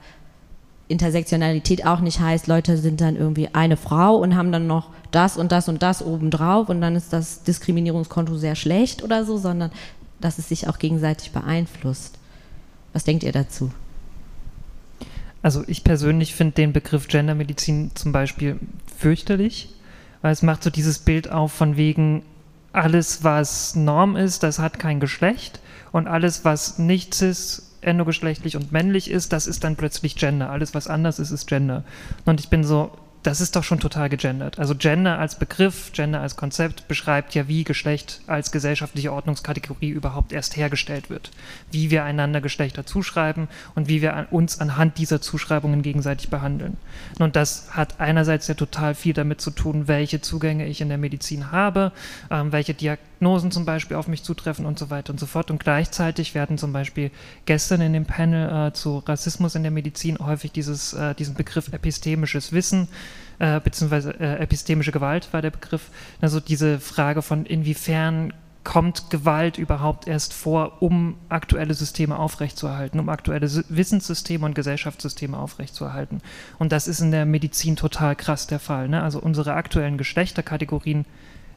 [0.88, 5.36] Intersektionalität auch nicht heißt, Leute sind dann irgendwie eine Frau und haben dann noch das
[5.36, 9.70] und das und das obendrauf und dann ist das Diskriminierungskonto sehr schlecht oder so, sondern
[10.20, 12.18] dass es sich auch gegenseitig beeinflusst.
[12.92, 13.70] Was denkt ihr dazu?
[15.42, 18.58] Also ich persönlich finde den Begriff Gendermedizin zum Beispiel
[18.96, 19.68] fürchterlich,
[20.22, 22.22] weil es macht so dieses Bild auf von wegen
[22.72, 25.60] alles, was Norm ist, das hat kein Geschlecht
[25.92, 30.50] und alles, was nichts ist, endogeschlechtlich und männlich ist, das ist dann plötzlich Gender.
[30.50, 31.84] Alles, was anders ist, ist Gender.
[32.24, 32.92] Und ich bin so,
[33.24, 34.58] das ist doch schon total gegendert.
[34.58, 40.32] Also Gender als Begriff, Gender als Konzept beschreibt ja, wie Geschlecht als gesellschaftliche Ordnungskategorie überhaupt
[40.32, 41.30] erst hergestellt wird.
[41.70, 46.76] Wie wir einander Geschlechter zuschreiben und wie wir uns anhand dieser Zuschreibungen gegenseitig behandeln.
[47.18, 50.98] Und das hat einerseits ja total viel damit zu tun, welche Zugänge ich in der
[50.98, 51.92] Medizin habe,
[52.30, 53.13] ähm, welche Diagnosen
[53.50, 55.50] zum Beispiel auf mich zutreffen und so weiter und so fort.
[55.50, 57.10] Und gleichzeitig werden zum Beispiel
[57.46, 61.72] gestern in dem Panel äh, zu Rassismus in der Medizin häufig dieses, äh, diesen Begriff
[61.72, 62.88] epistemisches Wissen
[63.38, 65.90] äh, beziehungsweise äh, epistemische Gewalt war der Begriff.
[66.20, 68.32] Also diese Frage von inwiefern
[68.62, 76.22] kommt Gewalt überhaupt erst vor, um aktuelle Systeme aufrechtzuerhalten, um aktuelle Wissenssysteme und Gesellschaftssysteme aufrechtzuerhalten.
[76.58, 78.88] Und das ist in der Medizin total krass der Fall.
[78.88, 79.02] Ne?
[79.02, 81.04] Also unsere aktuellen Geschlechterkategorien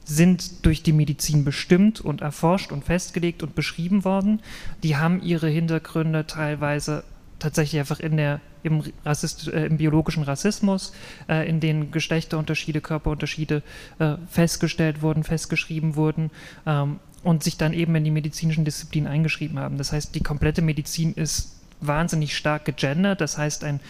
[0.07, 4.41] sind durch die Medizin bestimmt und erforscht und festgelegt und beschrieben worden.
[4.81, 7.03] Die haben ihre Hintergründe teilweise
[7.39, 10.93] tatsächlich einfach in der, im, Rassist, äh, im biologischen Rassismus,
[11.27, 13.61] äh, in denen Geschlechterunterschiede, Körperunterschiede
[13.99, 16.31] äh, festgestellt wurden, festgeschrieben wurden
[16.65, 19.77] ähm, und sich dann eben in die medizinischen Disziplinen eingeschrieben haben.
[19.77, 23.19] Das heißt, die komplette Medizin ist wahnsinnig stark gegendert.
[23.19, 23.81] Das heißt, ein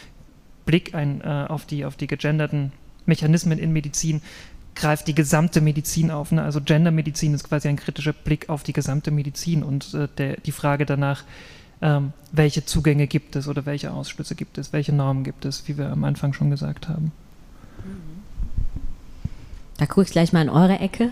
[0.66, 2.72] Blick ein, äh, auf, die, auf die gegenderten
[3.06, 4.22] Mechanismen in Medizin
[4.78, 6.32] greift die gesamte Medizin auf.
[6.32, 6.42] Ne?
[6.42, 10.52] Also Gendermedizin ist quasi ein kritischer Blick auf die gesamte Medizin und äh, der, die
[10.52, 11.24] Frage danach,
[11.82, 15.78] ähm, welche Zugänge gibt es oder welche Ausschlüsse gibt es, welche Normen gibt es, wie
[15.78, 17.12] wir am Anfang schon gesagt haben.
[19.78, 21.12] Da gucke ich gleich mal in eure Ecke.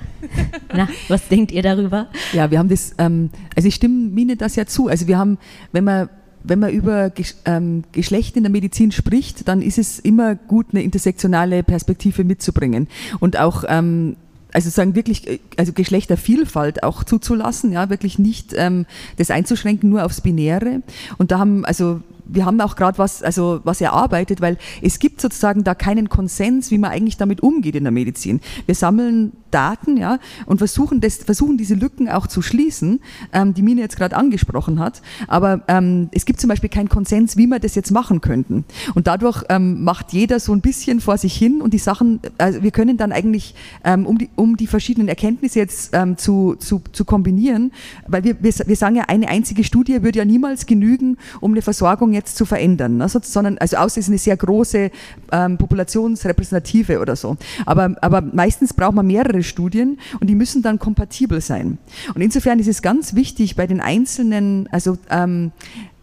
[0.74, 2.08] Na, was denkt ihr darüber?
[2.34, 4.88] Ja, wir haben das, ähm, also ich stimme Mine das ja zu.
[4.88, 5.38] Also wir haben,
[5.72, 6.10] wenn man
[6.48, 7.12] wenn man über
[7.46, 12.88] ähm, Geschlecht in der Medizin spricht, dann ist es immer gut, eine intersektionale Perspektive mitzubringen
[13.20, 14.16] und auch ähm,
[14.56, 18.86] also sagen wirklich, äh, also Geschlechtervielfalt auch zuzulassen, ja, wirklich nicht ähm,
[19.18, 20.82] das einzuschränken nur aufs Binäre.
[21.18, 25.22] Und da haben also wir haben auch gerade was, also was erarbeitet, weil es gibt
[25.22, 28.42] sozusagen da keinen Konsens, wie man eigentlich damit umgeht in der Medizin.
[28.66, 33.00] Wir sammeln Daten, ja, und versuchen das, versuchen diese Lücken auch zu schließen,
[33.32, 35.02] ähm, die Mine jetzt gerade angesprochen hat.
[35.28, 38.66] Aber ähm, es gibt zum Beispiel keinen Konsens, wie wir das jetzt machen könnten.
[38.96, 42.64] Und dadurch ähm, macht jeder so ein bisschen vor sich hin und die Sachen, also
[42.64, 46.82] wir können dann eigentlich, ähm, um, die, um die verschiedenen Erkenntnisse jetzt ähm, zu, zu,
[46.92, 47.72] zu kombinieren,
[48.08, 51.62] weil wir, wir, wir sagen ja, eine einzige Studie würde ja niemals genügen, um eine
[51.62, 53.08] Versorgung jetzt zu verändern, ne?
[53.10, 54.90] sondern also außer es ist eine sehr große
[55.32, 57.38] ähm, Populationsrepräsentative oder so.
[57.66, 61.78] Aber, aber meistens braucht man mehrere Studien und die müssen dann kompatibel sein.
[62.14, 65.52] Und insofern ist es ganz wichtig bei den einzelnen, also ähm,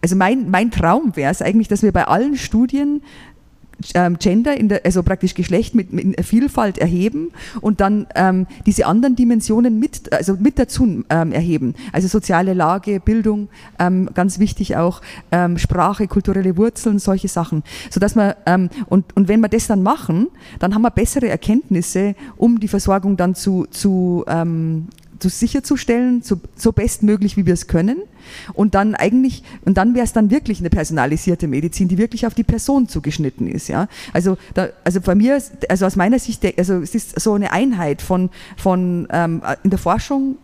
[0.03, 3.03] also mein, mein Traum wäre es eigentlich, dass wir bei allen Studien
[3.83, 9.17] Gender, in der, also praktisch Geschlecht mit, mit Vielfalt erheben und dann ähm, diese anderen
[9.17, 11.75] Dimensionen mit, also mit dazu ähm, erheben.
[11.93, 17.63] Also soziale Lage, Bildung, ähm, ganz wichtig auch, ähm, Sprache, kulturelle Wurzeln, solche Sachen.
[17.91, 22.15] Sodass man, ähm, und, und wenn wir das dann machen, dann haben wir bessere Erkenntnisse,
[22.37, 24.25] um die Versorgung dann zu, ähm, zu
[25.29, 27.99] sicherzustellen, so, so bestmöglich wie wir es können.
[28.53, 32.35] Und dann eigentlich, und dann wäre es dann wirklich eine personalisierte Medizin, die wirklich auf
[32.35, 33.69] die Person zugeschnitten ist.
[33.69, 33.89] Ja?
[34.13, 38.03] Also, da, also bei mir, also aus meiner Sicht, also es ist so eine Einheit
[38.03, 40.37] von, von ähm, in der Forschung,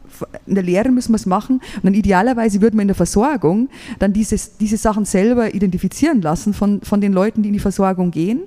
[0.46, 3.68] in der Lehre müssen wir es machen und dann idealerweise würde man in der Versorgung
[3.98, 8.10] dann dieses, diese Sachen selber identifizieren lassen von, von den Leuten, die in die Versorgung
[8.10, 8.42] gehen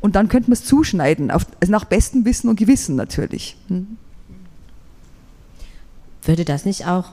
[0.00, 3.56] und dann könnte man es zuschneiden, auf, also nach bestem Wissen und Gewissen natürlich.
[3.68, 3.98] Hm.
[6.22, 7.06] Würde das nicht auch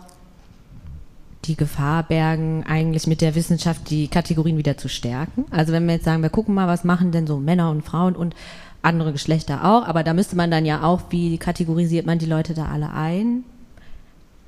[1.46, 5.46] die Gefahr bergen, eigentlich mit der Wissenschaft die Kategorien wieder zu stärken?
[5.52, 8.16] Also wenn wir jetzt sagen, wir gucken mal, was machen denn so Männer und Frauen
[8.16, 8.36] und
[8.82, 12.54] andere Geschlechter auch, aber da müsste man dann ja auch, wie kategorisiert man die Leute
[12.54, 13.44] da alle ein?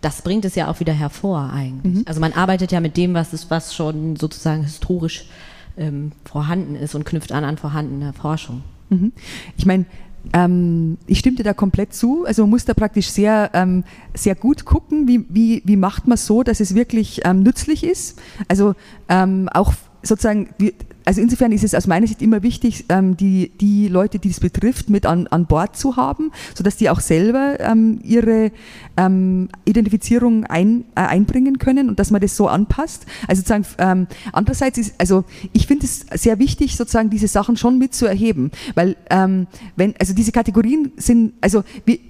[0.01, 1.95] Das bringt es ja auch wieder hervor eigentlich.
[1.95, 2.03] Mhm.
[2.05, 5.25] Also man arbeitet ja mit dem, was ist, was schon sozusagen historisch
[5.77, 8.63] ähm, vorhanden ist und knüpft an an vorhandene Forschung.
[8.89, 9.11] Mhm.
[9.57, 9.85] Ich meine,
[10.33, 12.25] ähm, ich stimme dir da komplett zu.
[12.25, 16.17] Also man muss da praktisch sehr, ähm, sehr gut gucken, wie, wie, wie macht man
[16.17, 18.19] so, dass es wirklich ähm, nützlich ist.
[18.47, 18.75] Also
[19.09, 20.49] ähm, auch sozusagen,
[21.05, 24.39] also insofern ist es aus meiner Sicht immer wichtig, ähm, die, die Leute, die es
[24.39, 28.51] betrifft, mit an, an Bord zu haben, sodass die auch selber ähm, ihre
[28.97, 33.05] ähm, Identifizierung ein, äh, einbringen können und dass man das so anpasst.
[33.27, 37.93] Also sozusagen, andererseits ist, also ich finde es sehr wichtig, sozusagen diese Sachen schon mit
[37.93, 38.95] zu erheben, weil
[39.75, 41.63] wenn, also diese Kategorien sind, also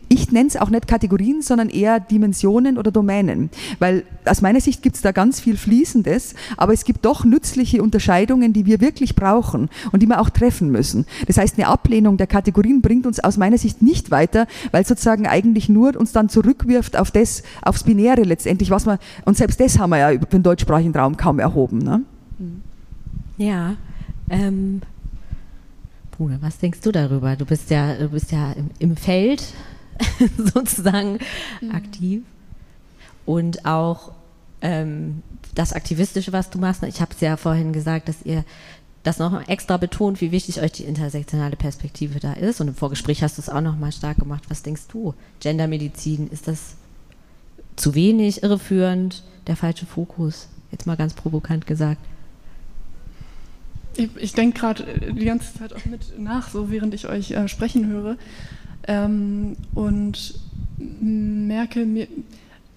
[0.08, 3.50] ich nenne es auch nicht Kategorien, sondern eher Dimensionen oder Domänen,
[3.80, 7.82] weil aus meiner Sicht gibt es da ganz viel Fließendes, aber es gibt doch nützliche
[7.82, 11.06] Unterscheidungen, die wir wirklich brauchen und die wir auch treffen müssen.
[11.28, 15.28] Das heißt, eine Ablehnung der Kategorien bringt uns aus meiner Sicht nicht weiter, weil sozusagen
[15.28, 19.80] eigentlich nur uns dann zurückwirft auf das, aufs Binäre letztendlich, was man, und selbst das
[19.80, 21.78] haben wir ja über den deutschsprachigen Raum kaum erhoben.
[21.78, 22.02] Ne?
[23.38, 23.76] Ja,
[24.30, 24.82] ähm,
[26.12, 27.36] Bruder, was denkst du darüber?
[27.36, 29.44] Du bist ja, du bist ja im, im Feld
[30.38, 31.20] sozusagen
[31.62, 31.72] mhm.
[31.72, 32.24] aktiv.
[33.26, 34.12] Und auch
[34.62, 35.24] ähm,
[35.56, 36.84] das Aktivistische, was du machst.
[36.84, 38.44] Ich habe es ja vorhin gesagt, dass ihr
[39.04, 42.62] das noch extra betont, wie wichtig euch die intersektionale Perspektive da ist.
[42.62, 44.44] Und im Vorgespräch hast du es auch noch mal stark gemacht.
[44.50, 45.14] Was denkst du?
[45.40, 46.76] Gendermedizin, ist das
[47.76, 50.48] zu wenig, irreführend, der falsche Fokus?
[50.72, 52.02] Jetzt mal ganz provokant gesagt.
[53.96, 57.48] Ich, ich denke gerade die ganze Zeit auch mit nach, so während ich euch äh,
[57.48, 58.18] sprechen höre.
[58.88, 60.40] Ähm, und
[60.78, 62.08] merke mir,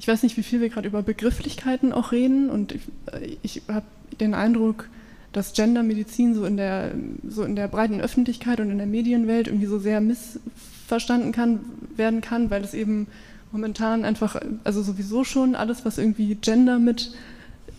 [0.05, 3.87] ich weiß nicht, wie viel wir gerade über Begrifflichkeiten auch reden und ich, ich habe
[4.21, 4.91] den Eindruck,
[5.33, 6.91] dass Gendermedizin so in der
[7.27, 11.61] so in der breiten Öffentlichkeit und in der Medienwelt irgendwie so sehr missverstanden kann
[11.97, 13.07] werden kann, weil es eben
[13.51, 17.13] momentan einfach also sowieso schon alles, was irgendwie Gender mit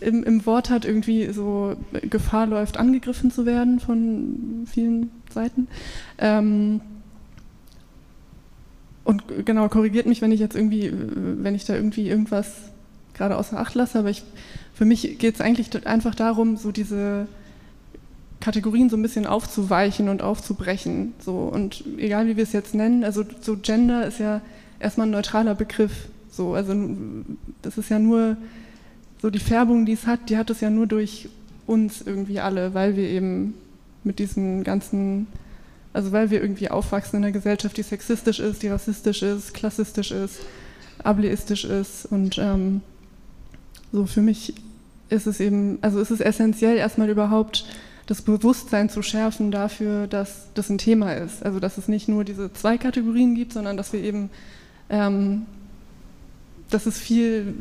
[0.00, 1.76] im, im Wort hat, irgendwie so
[2.10, 5.68] Gefahr läuft, angegriffen zu werden von vielen Seiten.
[6.18, 6.80] Ähm,
[9.06, 12.52] und genau, korrigiert mich, wenn ich jetzt irgendwie, wenn ich da irgendwie irgendwas
[13.14, 14.24] gerade außer Acht lasse, aber ich,
[14.74, 17.28] für mich geht es eigentlich einfach darum, so diese
[18.40, 21.14] Kategorien so ein bisschen aufzuweichen und aufzubrechen.
[21.20, 21.38] So.
[21.38, 24.40] Und egal wie wir es jetzt nennen, also so Gender ist ja
[24.80, 26.08] erstmal ein neutraler Begriff.
[26.30, 26.54] So.
[26.54, 26.74] Also
[27.62, 28.36] das ist ja nur
[29.22, 31.28] so die Färbung, die es hat, die hat es ja nur durch
[31.66, 33.54] uns irgendwie alle, weil wir eben
[34.02, 35.28] mit diesen ganzen
[35.96, 40.10] also weil wir irgendwie aufwachsen in einer Gesellschaft, die sexistisch ist, die rassistisch ist, klassistisch
[40.10, 40.40] ist,
[41.02, 42.04] ableistisch ist.
[42.04, 42.82] Und ähm,
[43.92, 44.52] so für mich
[45.08, 47.64] ist es eben, also ist es essentiell, erstmal überhaupt
[48.04, 51.42] das Bewusstsein zu schärfen dafür, dass das ein Thema ist.
[51.42, 54.28] Also dass es nicht nur diese zwei Kategorien gibt, sondern dass wir eben,
[54.90, 55.46] ähm,
[56.68, 57.54] dass es viel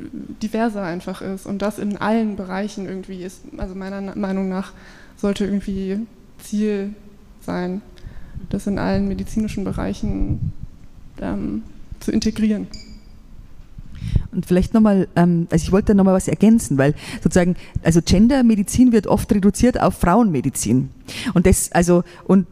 [0.43, 4.73] diverser einfach ist und das in allen Bereichen irgendwie ist, also meiner Meinung nach
[5.15, 6.05] sollte irgendwie
[6.43, 6.93] Ziel
[7.39, 7.81] sein
[8.49, 10.53] das in allen medizinischen Bereichen
[11.21, 11.63] ähm,
[11.99, 12.67] zu integrieren.
[14.31, 18.91] Und vielleicht nochmal, ähm, also ich wollte da nochmal was ergänzen, weil sozusagen, also Gendermedizin
[18.91, 20.89] wird oft reduziert auf Frauenmedizin.
[21.33, 22.45] Und das, also, und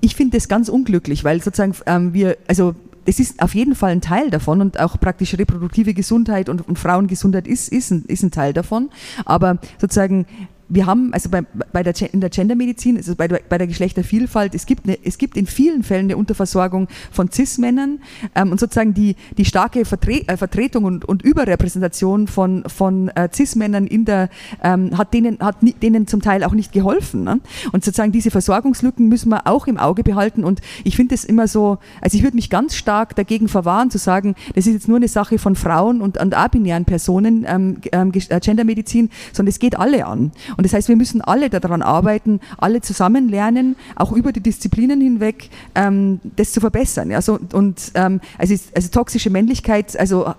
[0.00, 2.74] ich finde das ganz unglücklich, weil sozusagen ähm, wir, also
[3.06, 6.78] es ist auf jeden Fall ein Teil davon und auch praktisch reproduktive Gesundheit und, und
[6.78, 8.90] Frauengesundheit ist, ist, ein, ist ein Teil davon.
[9.24, 10.26] Aber sozusagen
[10.70, 14.54] wir haben, also bei, bei der, in der Gendermedizin, also bei der, bei der Geschlechtervielfalt,
[14.54, 18.00] es gibt, eine, es gibt in vielen Fällen eine Unterversorgung von CIS-Männern
[18.34, 23.28] ähm, und sozusagen die, die starke Vertre äh, Vertretung und, und Überrepräsentation von, von äh,
[23.32, 24.30] CIS-Männern in der,
[24.62, 27.24] ähm, hat, denen, hat denen zum Teil auch nicht geholfen.
[27.24, 27.40] Ne?
[27.72, 31.48] Und sozusagen diese Versorgungslücken müssen wir auch im Auge behalten und ich finde es immer
[31.48, 34.98] so, also ich würde mich ganz stark dagegen verwahren zu sagen, das ist jetzt nur
[34.98, 39.76] eine Sache von Frauen und, und abinären Personen, ähm, ähm, äh, Gendermedizin, sondern es geht
[39.78, 40.30] alle an.
[40.64, 45.50] Das heißt, wir müssen alle daran arbeiten, alle zusammen lernen, auch über die Disziplinen hinweg,
[45.74, 47.12] ähm, das zu verbessern.
[47.12, 50.34] Also, und ähm, also, also toxische Männlichkeit, also,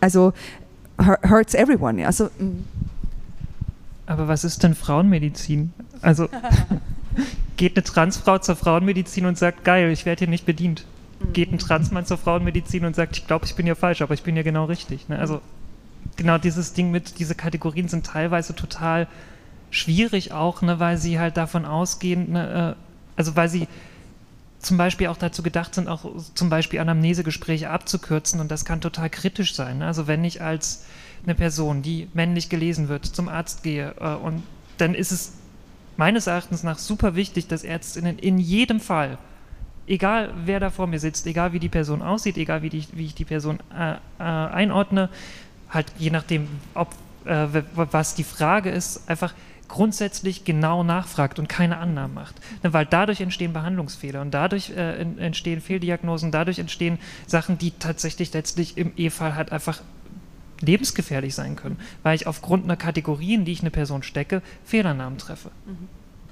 [0.00, 0.32] also
[0.98, 2.06] hurts everyone.
[2.06, 2.30] Also.
[4.06, 5.72] Aber was ist denn Frauenmedizin?
[6.00, 6.28] Also
[7.56, 10.84] geht eine Transfrau zur Frauenmedizin und sagt, geil, ich werde hier nicht bedient.
[11.32, 14.22] Geht ein Transmann zur Frauenmedizin und sagt, ich glaube, ich bin hier falsch, aber ich
[14.22, 15.08] bin hier genau richtig.
[15.08, 15.18] Ne?
[15.18, 15.40] Also
[16.16, 19.08] genau dieses Ding mit, diese Kategorien sind teilweise total
[19.76, 23.68] schwierig auch, ne, weil sie halt davon ausgehen, ne, äh, also weil sie
[24.58, 26.04] zum Beispiel auch dazu gedacht sind, auch
[26.34, 29.78] zum Beispiel Anamnesegespräche abzukürzen und das kann total kritisch sein.
[29.78, 29.86] Ne?
[29.86, 30.84] Also wenn ich als
[31.24, 34.42] eine Person, die männlich gelesen wird, zum Arzt gehe äh, und
[34.78, 35.34] dann ist es
[35.96, 39.18] meines Erachtens nach super wichtig, dass Ärztinnen in jedem Fall
[39.86, 43.06] egal wer da vor mir sitzt, egal wie die Person aussieht, egal wie, die, wie
[43.06, 45.08] ich die Person äh, äh, einordne,
[45.70, 46.92] halt je nachdem, ob,
[47.24, 49.34] äh, was die Frage ist, einfach
[49.68, 52.36] grundsätzlich genau nachfragt und keine Annahmen macht.
[52.62, 58.32] Ne, weil dadurch entstehen Behandlungsfehler und dadurch äh, entstehen Fehldiagnosen, dadurch entstehen Sachen, die tatsächlich
[58.32, 59.80] letztlich im E-Fall halt einfach
[60.60, 65.18] lebensgefährlich sein können, weil ich aufgrund einer Kategorie, in die ich eine Person stecke, Fehlernamen
[65.18, 65.50] treffe.
[65.66, 65.88] Mhm.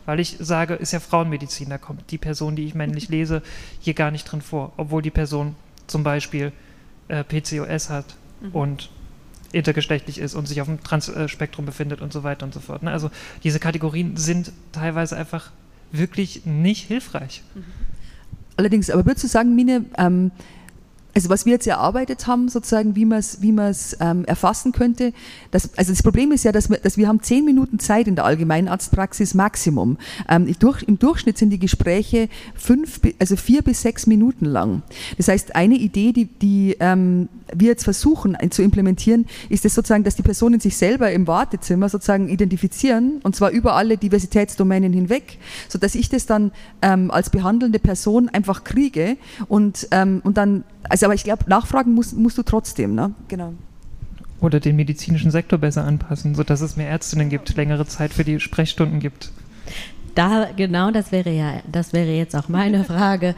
[0.06, 3.42] Weil ich sage, ist ja Frauenmedizin, da kommt die Person, die ich männlich lese,
[3.80, 5.56] hier gar nicht drin vor, obwohl die Person
[5.86, 6.52] zum Beispiel
[7.08, 8.50] äh, PCOS hat mhm.
[8.52, 8.90] und
[9.54, 12.82] intergeschlechtlich ist und sich auf dem Transspektrum befindet und so weiter und so fort.
[12.82, 12.90] Ne?
[12.90, 13.10] Also
[13.42, 15.50] diese Kategorien sind teilweise einfach
[15.92, 17.42] wirklich nicht hilfreich.
[18.56, 20.30] Allerdings, aber würdest du sagen, Mine, ähm,
[21.14, 23.54] also was wir jetzt erarbeitet haben, sozusagen, wie man es wie
[24.00, 25.12] ähm, erfassen könnte,
[25.52, 28.16] das, also das Problem ist ja, dass wir, dass wir haben zehn Minuten Zeit in
[28.16, 29.96] der Allgemeinarztpraxis Maximum.
[30.28, 34.82] Ähm, durch, Im Durchschnitt sind die Gespräche fünf, also vier bis sechs Minuten lang.
[35.16, 40.04] Das heißt, eine Idee, die, die ähm, wir jetzt versuchen zu implementieren, ist es sozusagen,
[40.04, 45.38] dass die Personen sich selber im Wartezimmer sozusagen identifizieren und zwar über alle Diversitätsdomänen hinweg,
[45.68, 49.16] sodass ich das dann ähm, als behandelnde Person einfach kriege
[49.48, 53.12] und, ähm, und dann also aber ich glaube, nachfragen musst, musst du trotzdem, ne?
[53.28, 53.54] Genau.
[54.40, 58.40] Oder den medizinischen Sektor besser anpassen, sodass es mehr Ärztinnen gibt, längere Zeit für die
[58.40, 59.30] Sprechstunden gibt.
[60.14, 63.34] Da, genau, das wäre ja, das wäre jetzt auch meine Frage.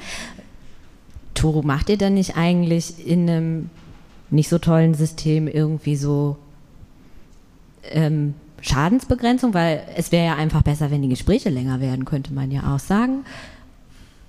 [1.35, 3.71] Toro, macht ihr denn nicht eigentlich in einem
[4.31, 6.37] nicht so tollen System irgendwie so
[7.91, 9.55] ähm, Schadensbegrenzung?
[9.55, 12.81] Weil es wäre ja einfach besser, wenn die Gespräche länger werden, könnte man ja auch
[12.81, 13.25] sagen.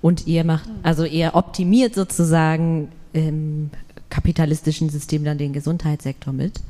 [0.00, 3.70] Und ihr macht, also ihr optimiert sozusagen im
[4.10, 6.60] kapitalistischen System dann den Gesundheitssektor mit?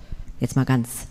[0.40, 1.06] Jetzt mal ganz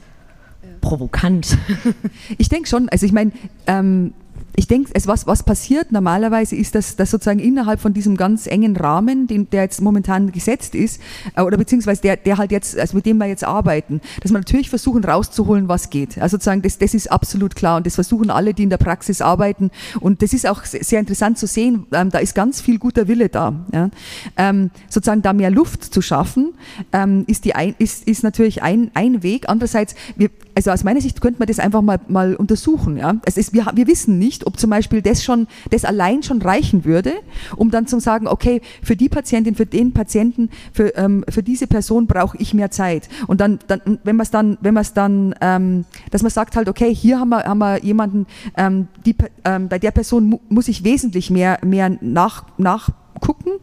[0.82, 1.57] provokant.
[2.38, 3.32] Ich denke schon, also ich meine,
[3.68, 4.13] ähm,
[4.60, 8.47] ich denke, es, was, was passiert normalerweise ist, dass, dass sozusagen innerhalb von diesem ganz
[8.47, 10.99] engen Rahmen, den, der jetzt momentan gesetzt ist,
[11.36, 14.39] äh, oder beziehungsweise der, der halt jetzt, also mit dem wir jetzt arbeiten, dass wir
[14.39, 16.18] natürlich versuchen rauszuholen, was geht.
[16.18, 19.22] Also sozusagen, das, das ist absolut klar und das versuchen alle, die in der Praxis
[19.22, 23.08] arbeiten und das ist auch sehr interessant zu sehen, ähm, da ist ganz viel guter
[23.08, 23.53] Wille da.
[23.72, 23.91] Ja.
[24.38, 26.55] Ähm, sozusagen da mehr Luft zu schaffen,
[26.93, 29.49] ähm, ist, die ein, ist, ist natürlich ein, ein Weg.
[29.49, 32.97] Andererseits, wir, also aus meiner Sicht könnte man das einfach mal, mal untersuchen.
[32.97, 33.18] Ja.
[33.24, 36.85] Es ist, wir, wir wissen nicht, ob zum Beispiel das schon, das allein schon reichen
[36.85, 37.13] würde,
[37.55, 41.67] um dann zu sagen, okay, für die Patientin, für den Patienten, für, ähm, für diese
[41.67, 43.09] Person brauche ich mehr Zeit.
[43.27, 46.55] Und dann, dann wenn man es dann, wenn man es dann, ähm, dass man sagt
[46.55, 48.25] halt, okay, hier haben wir, haben wir jemanden,
[48.55, 52.89] ähm, die, ähm, bei der Person mu muss ich wesentlich mehr, mehr nach, nach
[53.19, 53.53] gucken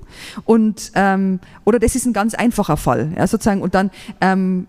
[0.44, 4.66] und ähm, oder das ist ein ganz einfacher Fall, ja, sozusagen und dann ähm,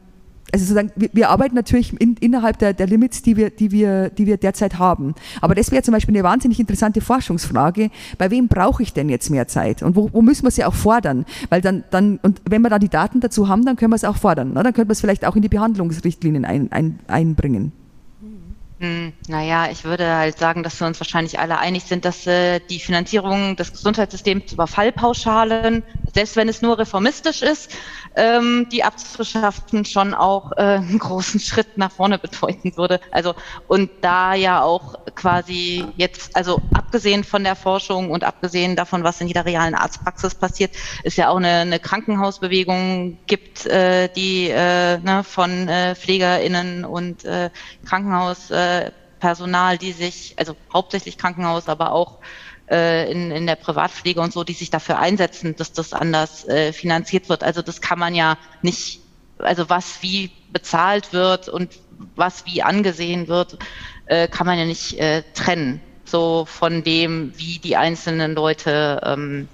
[0.55, 4.09] also sozusagen, wir, wir arbeiten natürlich in, innerhalb der, der Limits, die wir, die, wir,
[4.09, 5.13] die wir derzeit haben.
[5.41, 7.89] Aber das wäre zum Beispiel eine wahnsinnig interessante Forschungsfrage.
[8.17, 9.83] Bei wem brauche ich denn jetzt mehr Zeit?
[9.83, 11.25] Und wo, wo müssen wir sie auch fordern?
[11.49, 14.05] Weil dann, dann, und wenn wir da die Daten dazu haben, dann können wir es
[14.05, 14.53] auch fordern.
[14.53, 14.63] Ne?
[14.63, 17.73] Dann könnte man es vielleicht auch in die Behandlungsrichtlinien ein, ein, einbringen.
[18.79, 22.59] Hm, naja, ich würde halt sagen, dass wir uns wahrscheinlich alle einig sind, dass äh,
[22.69, 25.81] die Finanzierung des Gesundheitssystems über Fallpauschalen,
[26.13, 27.71] selbst wenn es nur reformistisch ist,
[28.15, 32.99] ähm, die abzuschaffen, schon auch äh, einen großen Schritt nach vorne bedeuten würde.
[33.11, 33.35] Also
[33.67, 39.21] und da ja auch quasi jetzt, also abgesehen von der Forschung und abgesehen davon, was
[39.21, 40.71] in jeder realen Arztpraxis passiert,
[41.03, 47.25] ist ja auch eine, eine Krankenhausbewegung gibt, äh, die äh, ne, von äh, PflegerInnen und
[47.25, 47.49] äh,
[47.85, 48.91] Krankenhaus äh,
[49.81, 52.19] die sich, also hauptsächlich Krankenhaus, aber auch
[52.69, 56.73] äh, in, in der Privatpflege und so, die sich dafür einsetzen, dass das anders äh,
[56.73, 57.43] finanziert wird.
[57.43, 59.01] Also das kann man ja nicht,
[59.37, 61.71] also was wie bezahlt wird und
[62.15, 63.57] was wie angesehen wird,
[64.05, 65.81] äh, kann man ja nicht äh, trennen.
[66.05, 69.47] So von dem, wie die einzelnen Leute ähm,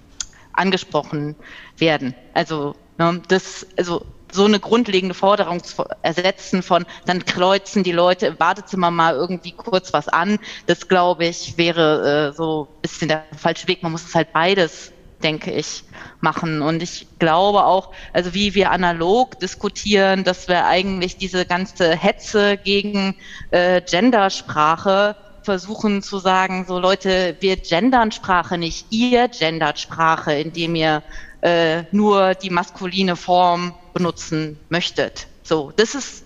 [0.53, 1.36] angesprochen
[1.78, 2.14] werden.
[2.34, 8.28] Also ne, das, also so eine grundlegende Forderung zu ersetzen von, dann kreuzen die Leute
[8.28, 10.40] im Wartezimmer mal irgendwie kurz was an.
[10.66, 13.84] Das, glaube ich, wäre äh, so ein bisschen der falsche Weg.
[13.84, 14.92] Man muss es halt beides,
[15.24, 15.84] denke ich,
[16.20, 16.62] machen.
[16.62, 22.58] Und ich glaube auch, also wie wir analog diskutieren, dass wir eigentlich diese ganze Hetze
[22.58, 23.16] gegen
[23.52, 30.76] äh, Gendersprache versuchen zu sagen, so Leute, wir gendern Sprache nicht, ihr gendert Sprache, indem
[30.76, 31.04] ihr
[31.42, 35.28] äh, nur die maskuline Form benutzen möchtet.
[35.44, 36.24] So, das ist,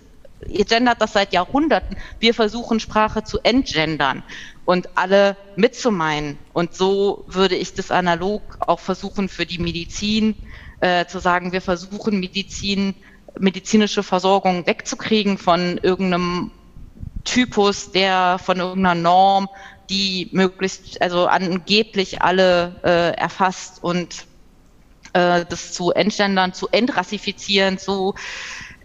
[0.48, 1.96] ihr gendert das seit Jahrhunderten.
[2.20, 4.22] Wir versuchen Sprache zu entgendern
[4.64, 6.38] und alle mitzumeinen.
[6.52, 10.34] Und so würde ich das analog auch versuchen für die Medizin
[10.80, 12.94] äh, zu sagen, wir versuchen Medizin,
[13.38, 16.50] medizinische Versorgung wegzukriegen von irgendeinem
[17.24, 19.48] Typus, der von irgendeiner Norm
[19.90, 24.26] die möglichst, also angeblich alle äh, erfasst und
[25.16, 28.14] äh, das zu entgendern, zu entrassifizieren, zu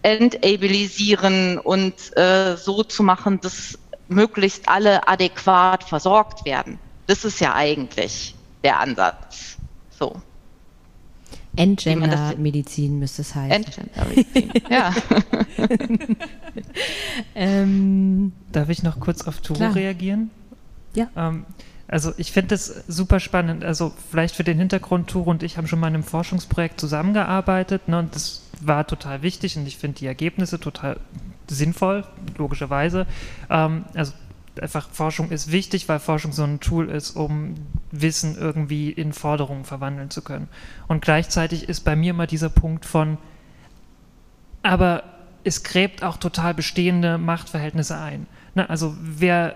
[0.01, 3.77] entabilisieren und äh, so zu machen, dass
[4.07, 6.79] möglichst alle adäquat versorgt werden.
[7.07, 9.57] Das ist ja eigentlich der Ansatz.
[9.89, 10.21] So.
[11.55, 13.51] Entgender-Medizin müsste es heißen.
[13.51, 14.93] Entgender-Medizin, ja.
[17.35, 19.75] ähm, Darf ich noch kurz auf Turo klar.
[19.75, 20.31] reagieren?
[20.93, 21.09] Ja.
[21.15, 21.45] Ähm,
[21.91, 23.65] also ich finde das super spannend.
[23.65, 27.89] Also vielleicht für den Hintergrund, Turo und ich haben schon mal in einem Forschungsprojekt zusammengearbeitet
[27.89, 30.97] ne, und das war total wichtig und ich finde die Ergebnisse total
[31.49, 32.05] sinnvoll,
[32.37, 33.05] logischerweise.
[33.49, 34.13] Ähm, also
[34.61, 37.55] einfach Forschung ist wichtig, weil Forschung so ein Tool ist, um
[37.91, 40.47] Wissen irgendwie in Forderungen verwandeln zu können.
[40.87, 43.17] Und gleichzeitig ist bei mir immer dieser Punkt von,
[44.63, 45.03] aber
[45.43, 48.27] es gräbt auch total bestehende Machtverhältnisse ein.
[48.55, 48.69] Ne?
[48.69, 49.55] Also wer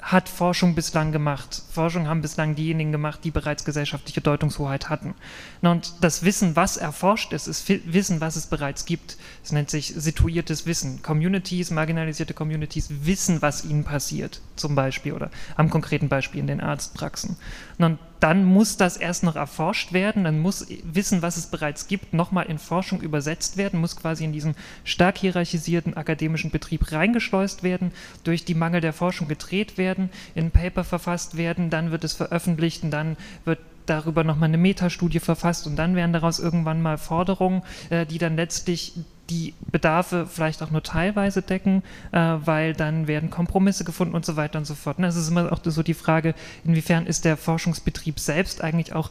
[0.00, 1.62] hat Forschung bislang gemacht.
[1.70, 5.14] Forschung haben bislang diejenigen gemacht, die bereits gesellschaftliche Deutungshoheit hatten.
[5.60, 9.16] Und das Wissen, was erforscht ist, ist Wissen, was es bereits gibt.
[9.42, 11.02] Es nennt sich situiertes Wissen.
[11.02, 16.60] Communities, marginalisierte Communities wissen, was ihnen passiert, zum Beispiel, oder am konkreten Beispiel in den
[16.60, 17.36] Arztpraxen.
[17.78, 22.12] Und dann muss das erst noch erforscht werden, dann muss Wissen, was es bereits gibt,
[22.12, 24.54] nochmal in Forschung übersetzt werden, muss quasi in diesen
[24.84, 27.92] stark hierarchisierten akademischen Betrieb reingeschleust werden,
[28.24, 32.82] durch die Mangel der Forschung gedreht werden, in Paper verfasst werden, dann wird es veröffentlicht
[32.82, 37.62] und dann wird darüber nochmal eine Metastudie verfasst und dann werden daraus irgendwann mal Forderungen,
[37.90, 38.94] äh, die dann letztlich
[39.30, 44.36] die Bedarfe vielleicht auch nur teilweise decken, äh, weil dann werden Kompromisse gefunden und so
[44.36, 44.98] weiter und so fort.
[45.00, 49.10] Es ist immer auch so die Frage, inwiefern ist der Forschungsbetrieb selbst eigentlich auch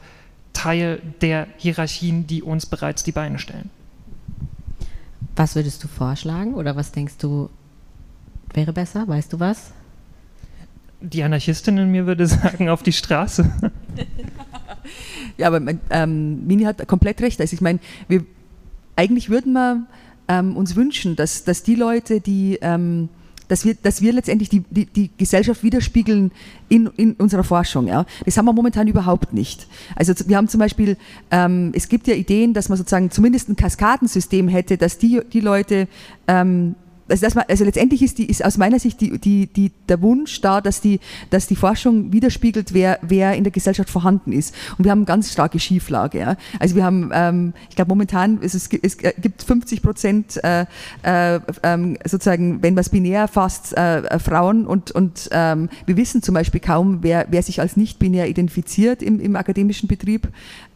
[0.53, 3.69] Teil der Hierarchien, die uns bereits die Beine stellen.
[5.35, 7.49] Was würdest du vorschlagen oder was denkst du
[8.53, 9.07] wäre besser?
[9.07, 9.71] Weißt du was?
[10.99, 13.49] Die Anarchistin in mir würde sagen, auf die Straße.
[15.37, 15.61] ja, aber
[15.91, 17.39] ähm, Mini hat komplett recht.
[17.39, 18.25] Also ich meine, wir,
[18.95, 19.85] eigentlich würden wir
[20.27, 23.09] ähm, uns wünschen, dass, dass die Leute, die, ähm,
[23.47, 26.31] dass, wir, dass wir letztendlich die, die, die Gesellschaft widerspiegeln
[26.69, 27.87] in, in unserer Forschung.
[27.87, 28.05] Ja.
[28.25, 29.67] Das haben wir momentan überhaupt nicht.
[29.95, 30.97] Also wir haben zum Beispiel,
[31.31, 35.39] ähm, es gibt ja Ideen, dass man sozusagen zumindest ein Kaskadensystem hätte, dass die, die
[35.39, 35.87] Leute,
[36.27, 36.75] ähm,
[37.09, 40.01] also, dass man, also letztendlich ist, die, ist aus meiner Sicht die, die, die, der
[40.01, 40.99] Wunsch da, dass die,
[41.29, 44.53] dass die Forschung widerspiegelt, wer, wer in der Gesellschaft vorhanden ist.
[44.77, 46.19] Und wir haben ganz starke Schieflage.
[46.19, 46.37] Ja.
[46.59, 50.65] Also wir haben, ähm, ich glaube momentan, es, es, es gibt 50 Prozent äh,
[51.03, 55.97] äh, ähm, sozusagen, wenn man es binär fasst, äh, äh, Frauen und, und ähm, wir
[55.97, 60.27] wissen zum Beispiel kaum, wer, wer sich als nicht binär identifiziert im, im akademischen Betrieb.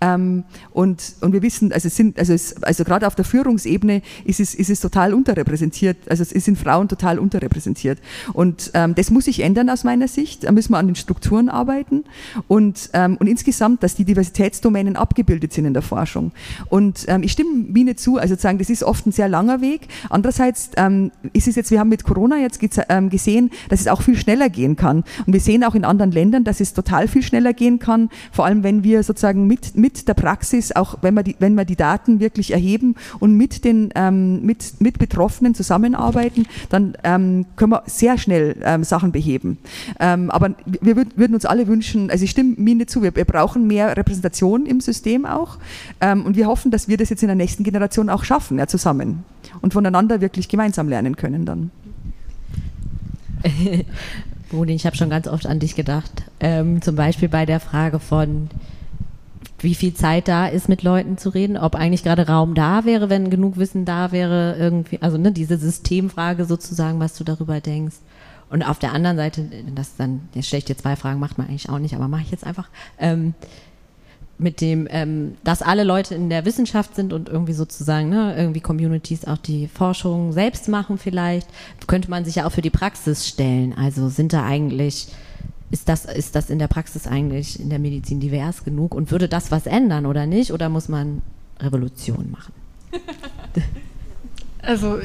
[0.01, 4.39] Ähm, und, und wir wissen, also, sind, also, es, also gerade auf der Führungsebene ist
[4.39, 5.97] es, ist es total unterrepräsentiert.
[6.09, 7.99] Also es sind Frauen total unterrepräsentiert.
[8.33, 10.43] Und ähm, das muss sich ändern aus meiner Sicht.
[10.43, 12.03] Da müssen wir an den Strukturen arbeiten
[12.47, 16.31] und, ähm, und insgesamt, dass die Diversitätsdomänen abgebildet sind in der Forschung.
[16.69, 19.87] Und ähm, ich stimme Mine zu, also sagen, das ist oft ein sehr langer Weg.
[20.09, 24.01] Andererseits ähm, ist es jetzt, wir haben mit Corona jetzt ähm, gesehen, dass es auch
[24.01, 25.03] viel schneller gehen kann.
[25.25, 28.45] Und wir sehen auch in anderen Ländern, dass es total viel schneller gehen kann, vor
[28.45, 31.65] allem wenn wir sozusagen mit, mit mit der Praxis, auch wenn wir die, wenn wir
[31.65, 37.71] die Daten wirklich erheben und mit den ähm, mit, mit Betroffenen zusammenarbeiten, dann ähm, können
[37.71, 39.57] wir sehr schnell ähm, Sachen beheben.
[39.99, 43.25] Ähm, aber wir würd, würden uns alle wünschen, also ich stimme nicht zu, wir, wir
[43.25, 45.57] brauchen mehr Repräsentation im System auch
[45.99, 48.67] ähm, und wir hoffen, dass wir das jetzt in der nächsten Generation auch schaffen, ja,
[48.67, 49.23] zusammen
[49.61, 51.71] und voneinander wirklich gemeinsam lernen können dann.
[54.51, 56.11] Bodin, ich habe schon ganz oft an dich gedacht.
[56.39, 58.49] Ähm, zum Beispiel bei der Frage von,
[59.63, 63.09] wie viel Zeit da ist, mit Leuten zu reden, ob eigentlich gerade Raum da wäre,
[63.09, 67.97] wenn genug Wissen da wäre, irgendwie, also ne, diese Systemfrage sozusagen, was du darüber denkst.
[68.49, 71.47] Und auf der anderen Seite, das dann, jetzt stelle ich dir zwei Fragen, macht man
[71.47, 72.67] eigentlich auch nicht, aber mache ich jetzt einfach.
[72.99, 73.33] Ähm,
[74.41, 78.59] mit dem, ähm, dass alle Leute in der Wissenschaft sind und irgendwie sozusagen, ne, irgendwie
[78.59, 81.47] Communities auch die Forschung selbst machen vielleicht,
[81.87, 83.73] könnte man sich ja auch für die Praxis stellen.
[83.77, 85.09] Also sind da eigentlich
[85.71, 89.27] ist das, ist das in der Praxis eigentlich in der Medizin divers genug und würde
[89.27, 90.51] das was ändern oder nicht?
[90.51, 91.21] Oder muss man
[91.59, 92.53] Revolution machen?
[94.63, 94.99] Also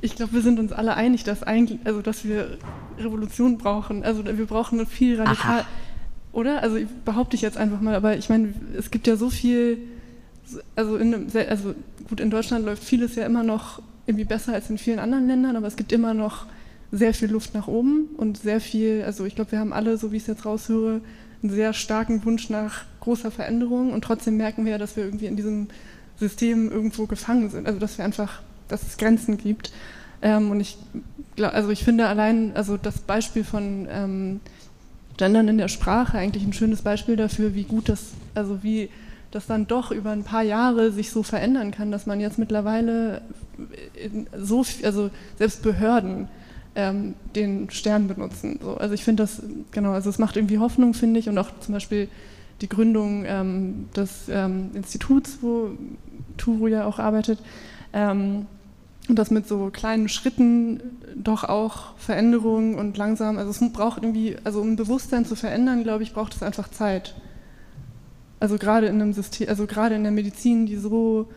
[0.00, 2.58] ich glaube, wir sind uns alle einig, dass eigentlich, also dass wir
[2.98, 4.04] Revolution brauchen.
[4.04, 5.66] Also wir brauchen eine viel radikal, Aha.
[6.32, 6.62] oder?
[6.62, 9.78] Also behaupte ich jetzt einfach mal, aber ich meine, es gibt ja so viel,
[10.74, 11.74] also, in, also
[12.08, 15.56] gut, in Deutschland läuft vieles ja immer noch irgendwie besser als in vielen anderen Ländern,
[15.56, 16.46] aber es gibt immer noch
[16.92, 20.12] sehr viel Luft nach oben und sehr viel, also ich glaube, wir haben alle, so
[20.12, 21.00] wie ich es jetzt raushöre,
[21.42, 25.26] einen sehr starken Wunsch nach großer Veränderung und trotzdem merken wir ja, dass wir irgendwie
[25.26, 25.68] in diesem
[26.18, 29.72] System irgendwo gefangen sind, also dass wir einfach, dass es Grenzen gibt.
[30.22, 30.78] Ähm, und ich
[31.34, 34.40] glaube, also ich finde allein, also das Beispiel von ähm,
[35.16, 38.88] Gendern in der Sprache eigentlich ein schönes Beispiel dafür, wie gut das, also wie
[39.30, 43.22] das dann doch über ein paar Jahre sich so verändern kann, dass man jetzt mittlerweile
[44.38, 46.28] so, also selbst Behörden
[46.76, 48.60] ähm, den Stern benutzen.
[48.62, 51.50] So, also ich finde das, genau, also es macht irgendwie Hoffnung, finde ich, und auch
[51.60, 52.08] zum Beispiel
[52.60, 55.70] die Gründung ähm, des ähm, Instituts, wo
[56.36, 57.38] Turu ja auch arbeitet,
[57.92, 58.46] ähm,
[59.08, 60.80] und das mit so kleinen Schritten
[61.14, 66.02] doch auch Veränderungen und langsam, also es braucht irgendwie, also um Bewusstsein zu verändern, glaube
[66.02, 67.14] ich, braucht es einfach Zeit.
[68.40, 71.28] Also gerade in einem System, also gerade in der Medizin, die so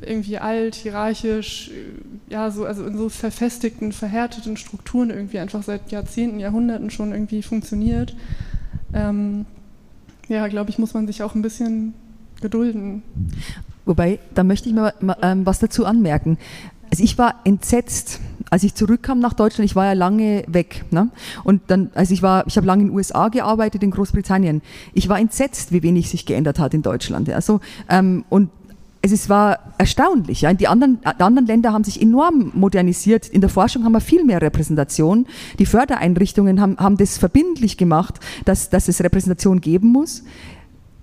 [0.00, 1.70] irgendwie alt, hierarchisch,
[2.28, 7.42] ja, so, also in so verfestigten, verhärteten Strukturen irgendwie einfach seit Jahrzehnten, Jahrhunderten schon irgendwie
[7.42, 8.16] funktioniert.
[8.92, 9.46] Ähm,
[10.28, 11.94] ja, glaube ich, muss man sich auch ein bisschen
[12.40, 13.02] gedulden.
[13.84, 16.38] Wobei, da möchte ich mal, mal ähm, was dazu anmerken.
[16.90, 18.20] Also ich war entsetzt,
[18.50, 19.68] als ich zurückkam nach Deutschland.
[19.68, 20.84] Ich war ja lange weg.
[20.90, 21.10] Ne?
[21.44, 24.62] Und dann, also ich war, ich habe lange in den USA gearbeitet, in Großbritannien.
[24.94, 27.28] Ich war entsetzt, wie wenig sich geändert hat in Deutschland.
[27.30, 28.50] Also, ähm, und
[29.12, 30.42] es war erstaunlich.
[30.42, 30.52] Ja.
[30.54, 33.28] Die, anderen, die anderen Länder haben sich enorm modernisiert.
[33.28, 35.26] In der Forschung haben wir viel mehr Repräsentation.
[35.58, 40.22] Die Fördereinrichtungen haben, haben das verbindlich gemacht, dass, dass es Repräsentation geben muss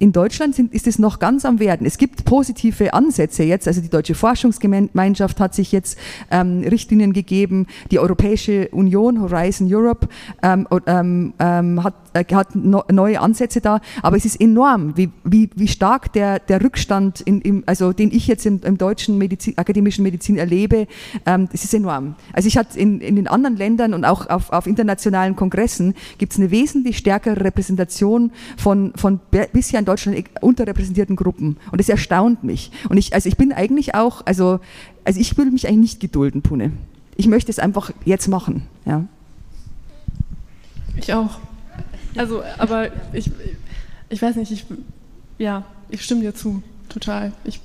[0.03, 1.87] in Deutschland sind, ist es noch ganz am Werden.
[1.87, 3.69] Es gibt positive Ansätze jetzt.
[3.69, 5.97] Also die Deutsche Forschungsgemeinschaft hat sich jetzt
[6.29, 7.67] ähm, Richtlinien gegeben.
[7.89, 10.09] Die Europäische Union, Horizon Europe,
[10.41, 13.81] ähm, ähm, ähm hat, hat no, neue Ansätze da.
[14.01, 18.11] Aber es ist enorm, wie, wie, wie stark der, der Rückstand, in, im, also den
[18.11, 20.87] ich jetzt im, im deutschen Medizin, akademischen Medizin erlebe,
[21.25, 22.15] ähm, ist enorm.
[22.33, 26.33] Also ich hatte in, in den anderen Ländern und auch auf, auf internationalen Kongressen gibt
[26.33, 29.19] es eine wesentlich stärkere Repräsentation von, von
[29.51, 31.57] bisher in Deutschland unterrepräsentierten Gruppen.
[31.71, 32.71] Und das erstaunt mich.
[32.89, 34.59] Und ich, also ich bin eigentlich auch, also,
[35.03, 36.71] also ich will mich eigentlich nicht gedulden, Pune.
[37.15, 38.63] Ich möchte es einfach jetzt machen.
[38.85, 39.05] Ja.
[40.97, 41.39] Ich auch.
[42.15, 43.31] Also, aber ich,
[44.09, 44.65] ich weiß nicht, ich,
[45.37, 47.33] ja, ich stimme dir zu, total.
[47.43, 47.59] Ich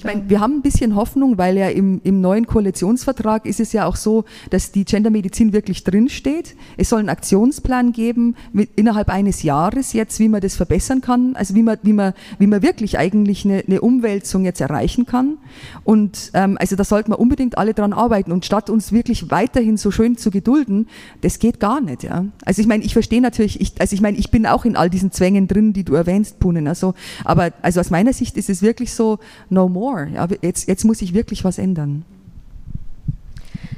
[0.00, 3.74] ich meine, wir haben ein bisschen Hoffnung, weil ja im, im neuen Koalitionsvertrag ist es
[3.74, 6.56] ja auch so, dass die Gendermedizin wirklich drinsteht.
[6.78, 11.36] Es soll einen Aktionsplan geben mit, innerhalb eines Jahres jetzt, wie man das verbessern kann,
[11.36, 15.36] also wie man, wie man, wie man wirklich eigentlich eine, eine Umwälzung jetzt erreichen kann.
[15.84, 18.32] Und ähm, also da sollten wir unbedingt alle dran arbeiten.
[18.32, 20.88] Und statt uns wirklich weiterhin so schön zu gedulden,
[21.20, 22.04] das geht gar nicht.
[22.04, 22.24] Ja.
[22.46, 24.88] Also ich meine, ich verstehe natürlich, ich, also ich meine, ich bin auch in all
[24.88, 26.68] diesen Zwängen drin, die du erwähnst, Punen.
[26.68, 29.18] Also, aber also aus meiner Sicht ist es wirklich so,
[29.50, 30.08] no more more.
[30.14, 32.04] Ja, jetzt, jetzt muss ich wirklich was ändern.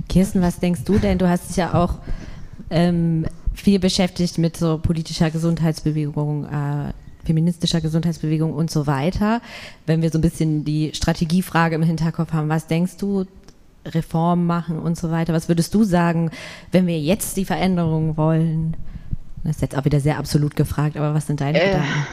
[0.08, 1.18] Kirsten, was denkst du denn?
[1.18, 1.94] Du hast dich ja auch
[2.70, 6.92] ähm, viel beschäftigt mit so politischer Gesundheitsbewegung, äh,
[7.24, 9.40] feministischer Gesundheitsbewegung und so weiter.
[9.86, 13.26] Wenn wir so ein bisschen die Strategiefrage im Hinterkopf haben, was denkst du,
[13.84, 16.30] Reformen machen und so weiter, was würdest du sagen,
[16.70, 18.76] wenn wir jetzt die Veränderungen wollen?
[19.42, 22.06] Das ist jetzt auch wieder sehr absolut gefragt, aber was sind deine äh, Gedanken?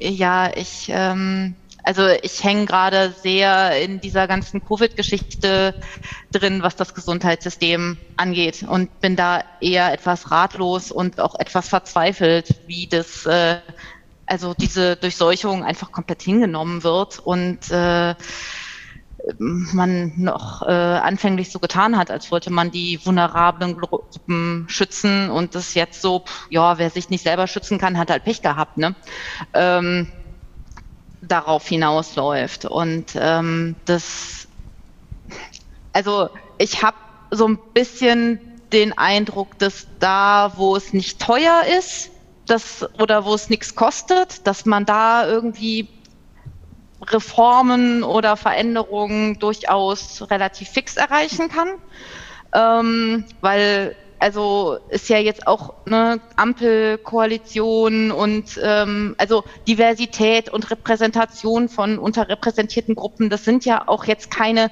[0.00, 5.74] Ja, ich ähm, also ich hänge gerade sehr in dieser ganzen Covid-Geschichte
[6.30, 12.54] drin, was das Gesundheitssystem angeht und bin da eher etwas ratlos und auch etwas verzweifelt,
[12.66, 13.58] wie das, äh,
[14.26, 18.14] also diese Durchseuchung einfach komplett hingenommen wird und äh,
[19.38, 25.54] man noch äh, anfänglich so getan hat, als wollte man die vulnerablen Gruppen schützen und
[25.54, 28.78] das jetzt so, pff, ja, wer sich nicht selber schützen kann, hat halt Pech gehabt,
[28.78, 28.96] ne?
[29.54, 30.12] Ähm,
[31.32, 32.66] darauf hinausläuft.
[32.66, 34.46] Und ähm, das,
[35.92, 36.28] also
[36.58, 36.96] ich habe
[37.30, 38.38] so ein bisschen
[38.72, 42.10] den Eindruck, dass da, wo es nicht teuer ist,
[42.46, 45.88] das, oder wo es nichts kostet, dass man da irgendwie
[47.02, 51.68] Reformen oder Veränderungen durchaus relativ fix erreichen kann.
[52.54, 61.68] Ähm, weil also ist ja jetzt auch eine Ampelkoalition und ähm, also Diversität und Repräsentation
[61.68, 64.70] von unterrepräsentierten Gruppen, das sind ja auch jetzt keine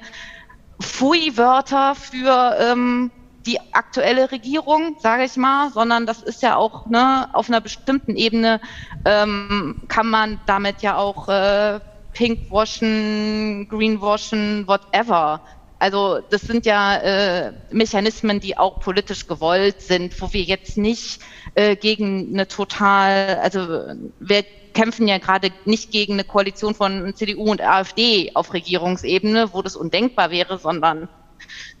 [0.81, 3.11] Pfui-Wörter für ähm,
[3.45, 8.15] die aktuelle Regierung, sage ich mal, sondern das ist ja auch ne, auf einer bestimmten
[8.15, 8.61] Ebene
[9.05, 11.79] ähm, kann man damit ja auch äh,
[12.13, 15.41] pinkwashen, greenwashen, whatever
[15.81, 21.19] also das sind ja äh, Mechanismen, die auch politisch gewollt sind, wo wir jetzt nicht
[21.55, 23.87] äh, gegen eine total, also
[24.19, 24.43] wir
[24.75, 29.75] kämpfen ja gerade nicht gegen eine Koalition von CDU und AfD auf Regierungsebene, wo das
[29.75, 31.09] undenkbar wäre, sondern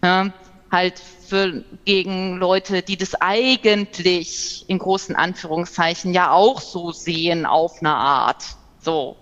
[0.03, 0.33] ja,
[0.71, 7.81] halt für, gegen Leute, die das eigentlich in großen Anführungszeichen ja auch so sehen auf
[7.81, 8.43] eine Art.
[8.79, 9.15] So.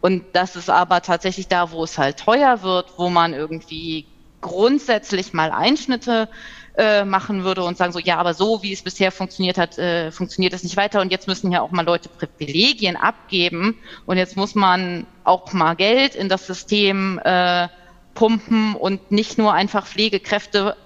[0.00, 4.06] Und das ist aber tatsächlich da, wo es halt teuer wird, wo man irgendwie
[4.40, 6.28] grundsätzlich mal Einschnitte
[6.76, 10.12] äh, machen würde und sagen so, ja, aber so wie es bisher funktioniert hat, äh,
[10.12, 11.00] funktioniert es nicht weiter.
[11.00, 13.76] Und jetzt müssen ja auch mal Leute Privilegien abgeben.
[14.06, 17.66] Und jetzt muss man auch mal Geld in das System äh,
[18.14, 20.76] pumpen und nicht nur einfach Pflegekräfte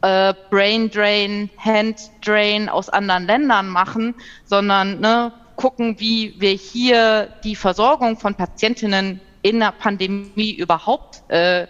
[0.00, 4.14] äh, Brain Drain, Hand Drain aus anderen Ländern machen,
[4.44, 11.66] sondern ne, gucken, wie wir hier die Versorgung von Patientinnen in der Pandemie überhaupt äh,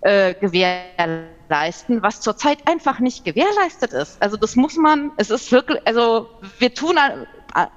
[0.00, 4.20] äh, gewährleisten, was zurzeit einfach nicht gewährleistet ist.
[4.20, 6.98] Also das muss man, es ist wirklich, also wir tun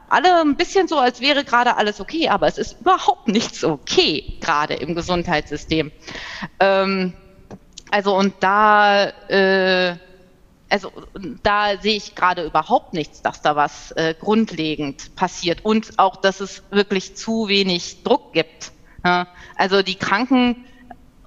[0.09, 4.37] alle ein bisschen so, als wäre gerade alles okay, aber es ist überhaupt nichts okay,
[4.39, 5.91] gerade im Gesundheitssystem.
[6.59, 7.13] Ähm,
[7.91, 9.97] also und da, äh,
[10.69, 10.91] also
[11.43, 16.39] da sehe ich gerade überhaupt nichts, dass da was äh, grundlegend passiert und auch, dass
[16.39, 18.71] es wirklich zu wenig Druck gibt.
[19.03, 19.27] Ja?
[19.55, 20.65] Also die Kranken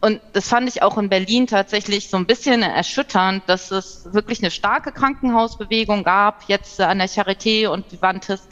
[0.03, 4.41] und das fand ich auch in Berlin tatsächlich so ein bisschen erschütternd, dass es wirklich
[4.41, 8.49] eine starke Krankenhausbewegung gab, jetzt an der Charité und Vivantes,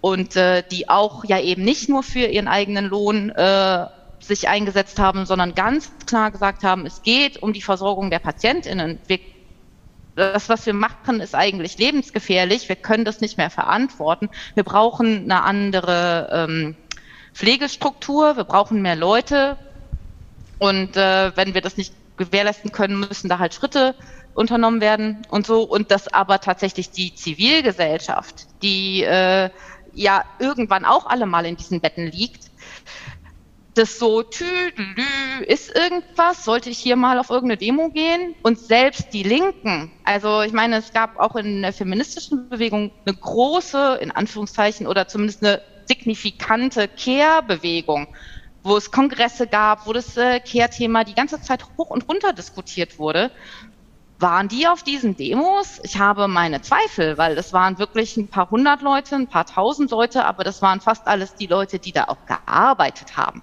[0.00, 3.86] und äh, die auch ja eben nicht nur für ihren eigenen Lohn äh,
[4.20, 9.00] sich eingesetzt haben, sondern ganz klar gesagt haben, es geht um die Versorgung der PatientInnen.
[9.08, 9.18] Wir,
[10.16, 12.68] das, was wir machen, ist eigentlich lebensgefährlich.
[12.68, 14.30] Wir können das nicht mehr verantworten.
[14.54, 16.76] Wir brauchen eine andere ähm,
[17.34, 18.36] Pflegestruktur.
[18.36, 19.56] Wir brauchen mehr Leute.
[20.58, 23.94] Und äh, wenn wir das nicht gewährleisten können, müssen da halt Schritte
[24.34, 25.62] unternommen werden und so.
[25.62, 29.50] Und dass aber tatsächlich die Zivilgesellschaft, die äh,
[29.92, 32.50] ja irgendwann auch alle mal in diesen Betten liegt,
[33.76, 38.34] das so, tüdelü, ist irgendwas, sollte ich hier mal auf irgendeine Demo gehen?
[38.42, 43.16] Und selbst die Linken, also ich meine, es gab auch in der feministischen Bewegung eine
[43.16, 48.08] große, in Anführungszeichen, oder zumindest eine signifikante Kehrbewegung
[48.66, 52.98] wo es Kongresse gab, wo das äh, Care-Thema die ganze Zeit hoch und runter diskutiert
[52.98, 53.30] wurde.
[54.18, 55.78] Waren die auf diesen Demos?
[55.84, 59.90] Ich habe meine Zweifel, weil es waren wirklich ein paar hundert Leute, ein paar tausend
[59.92, 63.42] Leute, aber das waren fast alles die Leute, die da auch gearbeitet haben.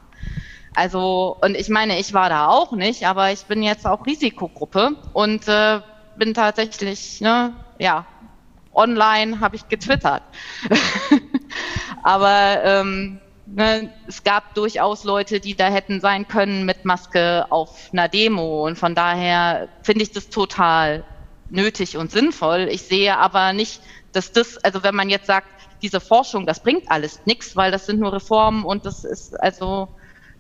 [0.76, 4.96] Also, und ich meine, ich war da auch nicht, aber ich bin jetzt auch Risikogruppe
[5.14, 5.82] und äh,
[6.18, 8.06] bin tatsächlich, ne, ja,
[8.74, 10.24] online habe ich getwittert.
[12.04, 17.90] aber ähm, ne, es gab durchaus Leute, die da hätten sein können mit Maske auf
[17.92, 18.66] einer Demo.
[18.66, 21.04] Und von daher finde ich das total
[21.50, 22.68] nötig und sinnvoll.
[22.72, 25.48] Ich sehe aber nicht, dass das, also wenn man jetzt sagt,
[25.82, 29.90] diese Forschung, das bringt alles nichts, weil das sind nur Reformen und das ist also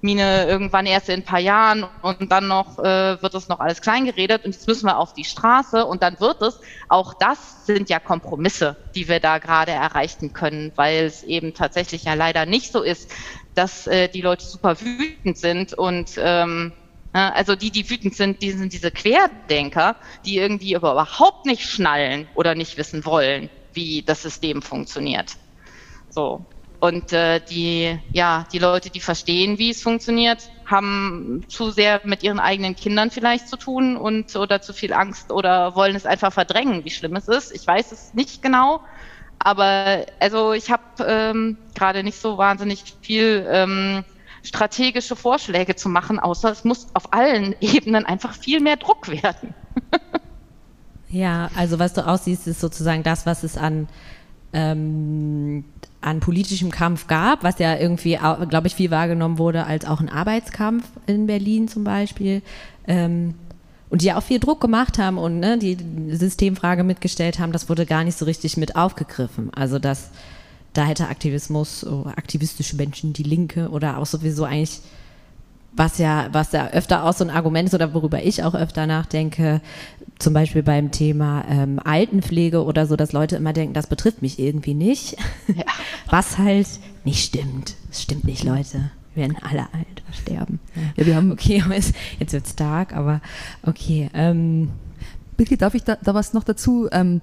[0.03, 3.81] Mine irgendwann erst in ein paar Jahren und dann noch äh, wird das noch alles
[3.81, 6.59] kleingeredet und jetzt müssen wir auf die Straße und dann wird es.
[6.89, 12.03] Auch das sind ja Kompromisse, die wir da gerade erreichen können, weil es eben tatsächlich
[12.03, 13.11] ja leider nicht so ist,
[13.55, 16.73] dass äh, die Leute super wütend sind und ähm,
[17.13, 19.95] also die, die wütend sind, die sind diese Querdenker,
[20.25, 25.37] die irgendwie überhaupt nicht schnallen oder nicht wissen wollen, wie das System funktioniert.
[26.09, 26.45] So.
[26.83, 32.23] Und äh, die, ja, die Leute, die verstehen, wie es funktioniert, haben zu sehr mit
[32.23, 36.33] ihren eigenen Kindern vielleicht zu tun und oder zu viel Angst oder wollen es einfach
[36.33, 37.55] verdrängen, wie schlimm es ist.
[37.55, 38.81] Ich weiß es nicht genau,
[39.39, 44.03] aber also ich habe ähm, gerade nicht so wahnsinnig viel ähm,
[44.43, 49.53] strategische Vorschläge zu machen, außer es muss auf allen Ebenen einfach viel mehr Druck werden.
[51.07, 53.87] ja, also was du aussiehst, ist sozusagen das, was es an
[54.51, 55.63] ähm,
[56.03, 58.17] an politischem Kampf gab, was ja irgendwie,
[58.49, 62.41] glaube ich, viel wahrgenommen wurde als auch ein Arbeitskampf in Berlin zum Beispiel.
[62.87, 63.35] Ähm,
[63.89, 65.77] und die auch viel Druck gemacht haben und ne, die
[66.09, 69.51] Systemfrage mitgestellt haben, das wurde gar nicht so richtig mit aufgegriffen.
[69.53, 70.09] Also das,
[70.73, 74.81] da hätte Aktivismus, oh, aktivistische Menschen, die Linke oder auch sowieso eigentlich
[75.75, 78.85] was ja, was ja öfter auch so ein Argument ist oder worüber ich auch öfter
[78.87, 79.61] nachdenke,
[80.19, 84.39] zum Beispiel beim Thema ähm, Altenpflege oder so, dass Leute immer denken, das betrifft mich
[84.39, 85.17] irgendwie nicht.
[85.47, 85.63] Ja.
[86.09, 86.67] Was halt
[87.03, 87.75] nicht stimmt.
[87.91, 88.91] Es stimmt nicht, Leute.
[89.13, 90.59] Wir werden alle alt und sterben.
[90.95, 91.63] Ja, wir haben okay,
[92.19, 93.21] jetzt wird es stark, aber
[93.63, 94.09] okay.
[94.13, 94.69] Ähm,
[95.35, 96.87] Birgit, darf ich da, da was noch dazu?
[96.91, 97.21] Ähm,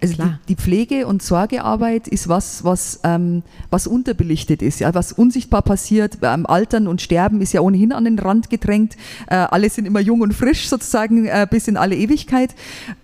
[0.00, 5.12] also die, die, Pflege- und Sorgearbeit ist was, was, ähm, was unterbelichtet ist, ja, was
[5.12, 6.18] unsichtbar passiert.
[6.22, 8.96] Ähm, Altern und Sterben ist ja ohnehin an den Rand gedrängt.
[9.28, 12.54] Äh, alle sind immer jung und frisch sozusagen äh, bis in alle Ewigkeit.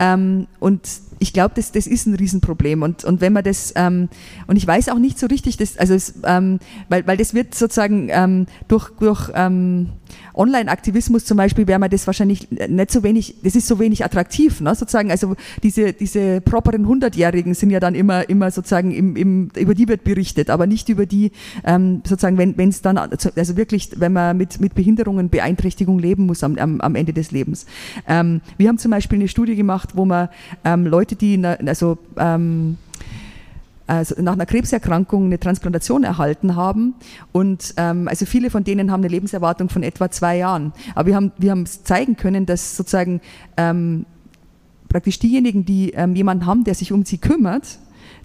[0.00, 0.80] Ähm, und
[1.20, 2.82] ich glaube, das, das ist ein Riesenproblem.
[2.82, 4.08] Und, und wenn man das, ähm,
[4.46, 7.54] und ich weiß auch nicht so richtig, das, also es, ähm, weil, weil das wird
[7.54, 9.90] sozusagen ähm, durch, durch ähm,
[10.38, 14.60] Online-Aktivismus zum Beispiel wäre mir das wahrscheinlich nicht so wenig, das ist so wenig attraktiv,
[14.60, 15.10] ne, sozusagen.
[15.10, 19.88] Also diese, diese properen Hundertjährigen sind ja dann immer, immer sozusagen im, im, über die
[19.88, 21.32] wird berichtet, aber nicht über die,
[21.64, 26.44] ähm, sozusagen, wenn es dann, also wirklich, wenn man mit, mit Behinderungen, Beeinträchtigung leben muss
[26.44, 27.66] am, am, am Ende des Lebens.
[28.06, 30.28] Ähm, wir haben zum Beispiel eine Studie gemacht, wo man
[30.64, 32.78] ähm, Leute, die, also, ähm,
[33.88, 36.94] also nach einer Krebserkrankung eine Transplantation erhalten haben.
[37.32, 40.72] Und ähm, also viele von denen haben eine Lebenserwartung von etwa zwei Jahren.
[40.94, 43.20] Aber wir haben, wir haben zeigen können, dass sozusagen
[43.56, 44.04] ähm,
[44.88, 47.78] praktisch diejenigen, die ähm, jemanden haben, der sich um sie kümmert,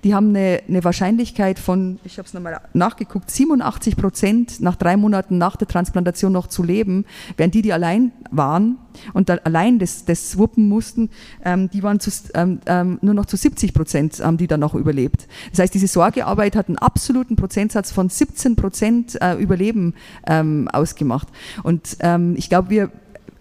[0.04, 4.98] die haben eine, eine Wahrscheinlichkeit von, ich habe es nochmal nachgeguckt, 87 Prozent nach drei
[4.98, 7.06] Monaten nach der Transplantation noch zu leben,
[7.38, 8.78] während die, die allein waren
[9.14, 11.10] und allein das, das wuppen mussten,
[11.44, 14.76] ähm, die waren zu, ähm, ähm, nur noch zu 70 Prozent haben die dann noch
[14.76, 15.28] überlebt.
[15.52, 19.94] Das heißt, diese Sorgearbeit hat einen absoluten Prozentsatz von 17 Prozent äh, Überleben
[20.28, 21.28] ähm, ausgemacht.
[21.64, 22.92] Und ähm, ich glaube, wir,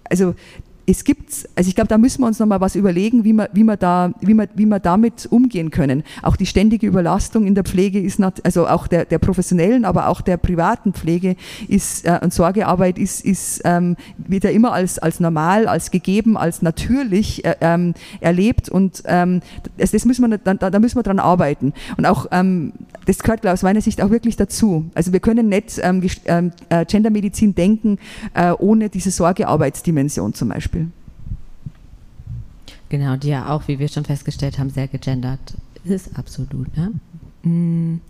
[0.09, 0.35] also
[0.87, 3.63] es gibt, also ich glaube, da müssen wir uns nochmal was überlegen, wie wir, wie
[3.63, 6.03] wir da, wie wir, wie wir damit umgehen können.
[6.23, 10.09] Auch die ständige Überlastung in der Pflege ist, not, also auch der, der professionellen, aber
[10.09, 11.37] auch der privaten Pflege
[11.69, 16.37] ist, äh, und Sorgearbeit ist, ist, ähm, wird ja immer als, als normal, als gegeben,
[16.37, 19.41] als natürlich äh, ähm, erlebt und ähm,
[19.77, 21.73] das, das müssen wir, da, da müssen wir dran arbeiten.
[21.97, 22.73] Und auch, ähm,
[23.07, 24.91] das gehört aus meiner Sicht auch wirklich dazu.
[24.95, 27.99] Also wir können nicht ähm, ähm, äh, Gendermedizin denken,
[28.35, 30.82] äh, ohne diese Sorgearbeitsdimension zum Beispiel.
[32.93, 36.69] Genau, die ja auch, wie wir schon festgestellt haben, sehr gegendert ist, absolut.
[36.77, 36.93] Ne?
[37.43, 38.03] Mm.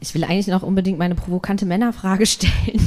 [0.00, 2.78] Ich will eigentlich noch unbedingt meine provokante Männerfrage stellen.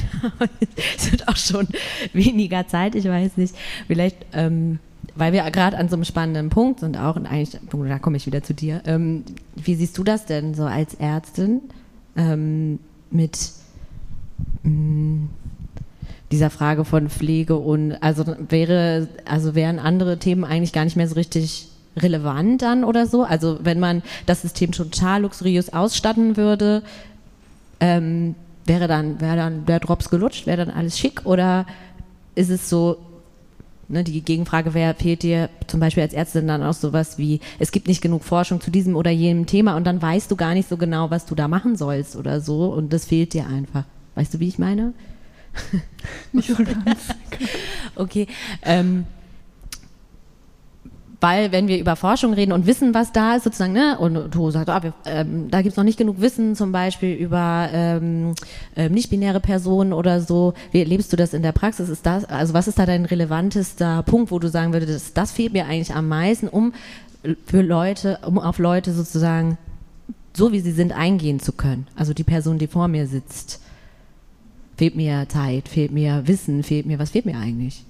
[0.95, 1.67] es wird auch schon
[2.13, 3.55] weniger Zeit, ich weiß nicht.
[3.87, 4.77] Vielleicht, ähm,
[5.15, 8.27] weil wir gerade an so einem spannenden Punkt sind auch, und eigentlich, da komme ich
[8.27, 8.83] wieder zu dir.
[8.85, 9.23] Ähm,
[9.55, 11.61] wie siehst du das denn so als Ärztin
[12.15, 12.77] ähm,
[13.09, 13.49] mit
[14.61, 15.23] mm,
[16.33, 21.07] dieser Frage von Pflege und also wäre, also wären andere Themen eigentlich gar nicht mehr
[21.07, 23.23] so richtig relevant dann oder so?
[23.23, 26.81] Also wenn man das System total luxuriös ausstatten würde,
[27.79, 28.33] ähm,
[28.65, 31.67] wäre dann, wäre dann der Drops gelutscht, wäre dann alles schick oder
[32.33, 32.97] ist es so,
[33.87, 37.71] ne, die Gegenfrage wäre, fehlt dir zum Beispiel als Ärztin dann auch sowas wie, es
[37.71, 40.67] gibt nicht genug Forschung zu diesem oder jenem Thema und dann weißt du gar nicht
[40.67, 43.83] so genau, was du da machen sollst oder so und das fehlt dir einfach.
[44.15, 44.93] Weißt du, wie ich meine?
[46.33, 47.09] Nicht so ganz.
[47.95, 48.27] okay.
[48.63, 49.05] Ähm,
[51.23, 54.51] weil wenn wir über Forschung reden und wissen, was da ist, sozusagen, ne, und du
[54.51, 58.35] sagst, ah, wir, ähm, da gibt es noch nicht genug Wissen, zum Beispiel über ähm,
[58.75, 60.53] äh, nicht-binäre Personen oder so.
[60.71, 61.87] Wie erlebst du das in der Praxis?
[61.87, 65.31] Ist das, also was ist da dein relevantester Punkt, wo du sagen würdest, das, das
[65.31, 66.73] fehlt mir eigentlich am meisten, um
[67.45, 69.57] für Leute, um auf Leute sozusagen
[70.35, 71.87] so wie sie sind eingehen zu können?
[71.95, 73.61] Also die Person, die vor mir sitzt
[74.77, 77.83] fehlt mir Zeit, fehlt mir Wissen, fehlt mir, was fehlt mir eigentlich?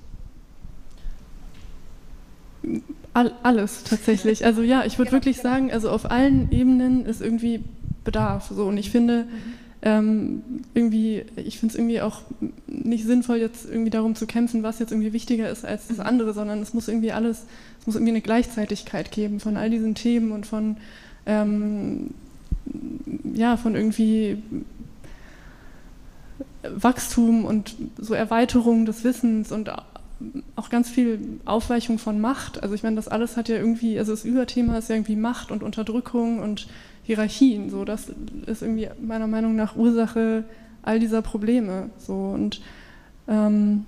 [3.13, 4.45] All, alles tatsächlich.
[4.45, 7.63] Also ja, ich würde wirklich sagen, also auf allen Ebenen ist irgendwie
[8.03, 8.51] Bedarf.
[8.53, 8.65] So.
[8.65, 9.25] Und ich finde,
[9.81, 10.41] ähm,
[10.73, 12.21] irgendwie, ich finde es irgendwie auch
[12.67, 16.33] nicht sinnvoll, jetzt irgendwie darum zu kämpfen, was jetzt irgendwie wichtiger ist als das andere,
[16.33, 17.45] sondern es muss irgendwie alles,
[17.81, 20.77] es muss irgendwie eine Gleichzeitigkeit geben von all diesen Themen und von
[21.25, 22.11] ähm,
[23.33, 24.37] ja, von irgendwie
[26.69, 29.71] Wachstum und so Erweiterung des Wissens und
[30.55, 32.63] auch ganz viel Aufweichung von Macht.
[32.63, 35.51] Also ich meine, das alles hat ja irgendwie, also das Überthema ist ja irgendwie Macht
[35.51, 36.67] und Unterdrückung und
[37.03, 37.69] Hierarchien.
[37.69, 38.11] So, das
[38.45, 40.45] ist irgendwie meiner Meinung nach Ursache
[40.81, 41.89] all dieser Probleme.
[41.97, 42.61] So und
[43.27, 43.85] ähm,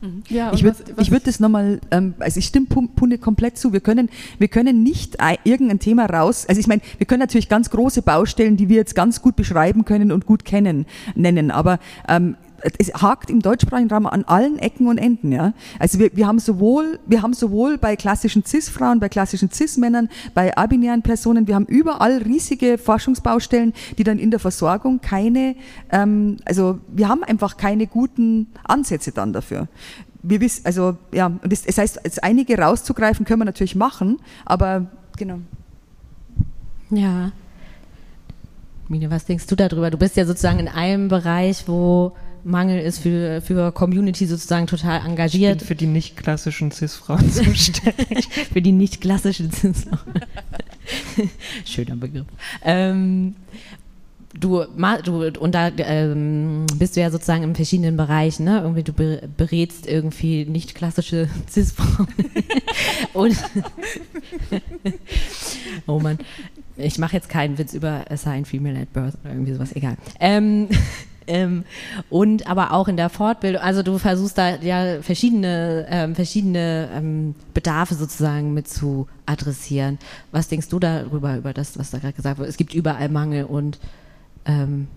[0.00, 0.22] Mhm.
[0.28, 3.72] Ja, ich würde würd das nochmal, ähm, also ich stimme Punde komplett zu.
[3.72, 7.70] Wir können, wir können nicht irgendein Thema raus, also ich meine, wir können natürlich ganz
[7.70, 12.36] große Baustellen, die wir jetzt ganz gut beschreiben können und gut kennen, nennen, aber ähm,
[12.78, 15.32] es hakt im deutschsprachigen Raum an allen Ecken und Enden.
[15.32, 15.52] Ja?
[15.78, 20.56] Also wir, wir, haben sowohl, wir haben sowohl bei klassischen CIS-Frauen, bei klassischen CIS-Männern, bei
[20.56, 25.56] abinären Personen, wir haben überall riesige Forschungsbaustellen, die dann in der Versorgung keine,
[25.90, 29.68] ähm, also wir haben einfach keine guten Ansätze dann dafür.
[30.22, 34.18] Wir wissen, also ja, und das, das heißt, als einige rauszugreifen können wir natürlich machen,
[34.44, 34.86] aber
[35.16, 35.38] genau.
[36.90, 37.30] Ja.
[38.88, 39.90] Mine, was denkst du darüber?
[39.90, 42.16] Du bist ja sozusagen in einem Bereich, wo
[42.48, 45.52] Mangel ist für, für Community sozusagen total engagiert.
[45.52, 48.28] Ich bin für die nicht klassischen Cis-Frauen zuständig.
[48.52, 50.22] für die nicht klassischen Cis-Frauen.
[51.64, 52.26] Schöner Begriff.
[52.64, 53.36] Ähm,
[54.38, 54.64] du,
[55.04, 58.60] du und da ähm, bist du ja sozusagen in verschiedenen Bereichen, ne?
[58.60, 62.08] Irgendwie du berätst irgendwie nicht klassische Cis-Frauen.
[63.12, 63.36] und
[65.86, 66.18] oh Mann.
[66.78, 69.96] ich mache jetzt keinen Witz über Assigned Female at Birth oder irgendwie sowas, egal.
[70.18, 70.68] Ähm,
[71.28, 71.64] ähm,
[72.10, 77.34] und aber auch in der Fortbildung, also du versuchst da ja verschiedene, ähm, verschiedene ähm,
[77.54, 79.98] Bedarfe sozusagen mit zu adressieren.
[80.32, 82.48] Was denkst du darüber, über das, was da gerade gesagt wird?
[82.48, 83.78] Es gibt überall Mangel und
[84.46, 84.88] ähm,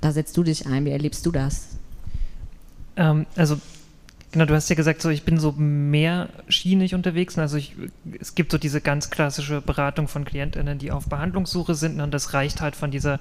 [0.00, 0.84] da setzt du dich ein.
[0.84, 1.78] Wie erlebst du das?
[2.96, 3.58] Ähm, also
[4.30, 7.38] Genau, du hast ja gesagt, so ich bin so mehrschienig unterwegs.
[7.38, 7.74] Also ich,
[8.20, 12.34] es gibt so diese ganz klassische Beratung von KlientInnen, die auf Behandlungssuche sind und das
[12.34, 13.20] reicht halt von dieser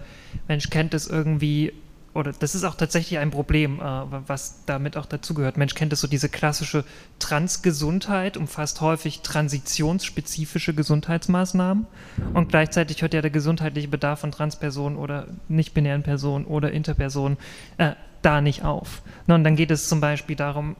[0.49, 1.71] Mensch kennt es irgendwie
[2.17, 3.83] oder das ist auch tatsächlich ein Problem, äh,
[4.27, 5.57] was damit auch dazugehört.
[5.57, 6.83] Mensch kennt es so diese klassische
[7.19, 11.85] Transgesundheit, umfasst häufig transitionsspezifische Gesundheitsmaßnahmen
[12.33, 17.37] und gleichzeitig hört ja der gesundheitliche Bedarf von Transpersonen oder nicht-binären Personen oder Interpersonen
[17.77, 17.91] äh,
[18.23, 19.03] da nicht auf.
[19.27, 20.75] Und dann geht es zum Beispiel darum,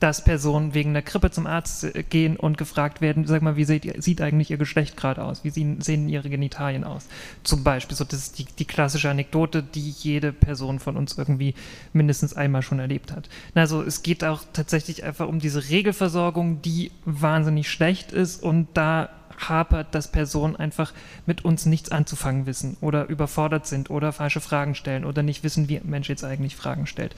[0.00, 3.64] dass Personen wegen der Grippe zum Arzt äh, gehen und gefragt werden, sag mal, wie
[3.64, 5.44] sieht, sieht eigentlich ihr Geschlecht gerade aus?
[5.44, 7.06] Wie sehen, sehen, ihre Genitalien aus?
[7.44, 11.54] Zum Beispiel, so, das ist die, die, klassische Anekdote, die jede Person von uns irgendwie
[11.92, 13.28] mindestens einmal schon erlebt hat.
[13.54, 19.10] Also es geht auch tatsächlich einfach um diese Regelversorgung, die wahnsinnig schlecht ist und da
[19.48, 20.92] hapert, dass Personen einfach
[21.26, 25.68] mit uns nichts anzufangen wissen oder überfordert sind oder falsche Fragen stellen oder nicht wissen,
[25.68, 27.14] wie ein Mensch jetzt eigentlich Fragen stellt.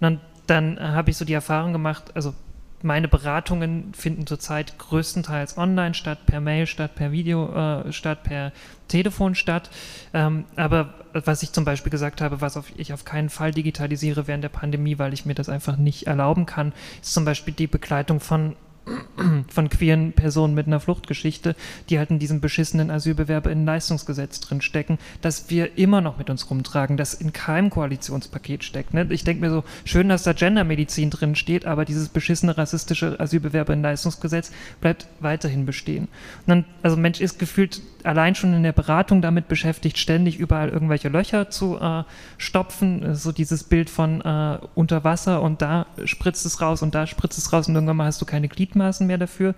[0.00, 0.20] Und dann
[0.50, 2.34] äh, habe ich so die Erfahrung gemacht, also
[2.82, 8.52] meine Beratungen finden zurzeit größtenteils online statt, per Mail statt, per Video äh, statt, per
[8.88, 9.70] Telefon statt.
[10.14, 14.26] Ähm, aber was ich zum Beispiel gesagt habe, was auf, ich auf keinen Fall digitalisiere
[14.26, 16.72] während der Pandemie, weil ich mir das einfach nicht erlauben kann,
[17.02, 18.56] ist zum Beispiel die Begleitung von
[19.48, 21.54] von queeren Personen mit einer Fluchtgeschichte,
[21.88, 26.96] die halt in diesem beschissenen Asylbewerberinnenleistungsgesetz drin stecken, dass wir immer noch mit uns rumtragen,
[26.96, 28.94] das in keinem Koalitionspaket steckt.
[28.94, 29.06] Ne?
[29.10, 34.52] Ich denke mir so, schön, dass da Gendermedizin drin steht, aber dieses beschissene rassistische Asylbewerberinnenleistungsgesetz
[34.80, 36.08] bleibt weiterhin bestehen.
[36.46, 41.08] Dann, also Mensch ist gefühlt allein schon in der Beratung damit beschäftigt, ständig überall irgendwelche
[41.08, 42.04] Löcher zu äh,
[42.38, 47.06] stopfen, so dieses Bild von äh, unter Wasser und da spritzt es raus und da
[47.06, 49.54] spritzt es raus und irgendwann mal hast du keine Glied Gliedmaßen mehr dafür.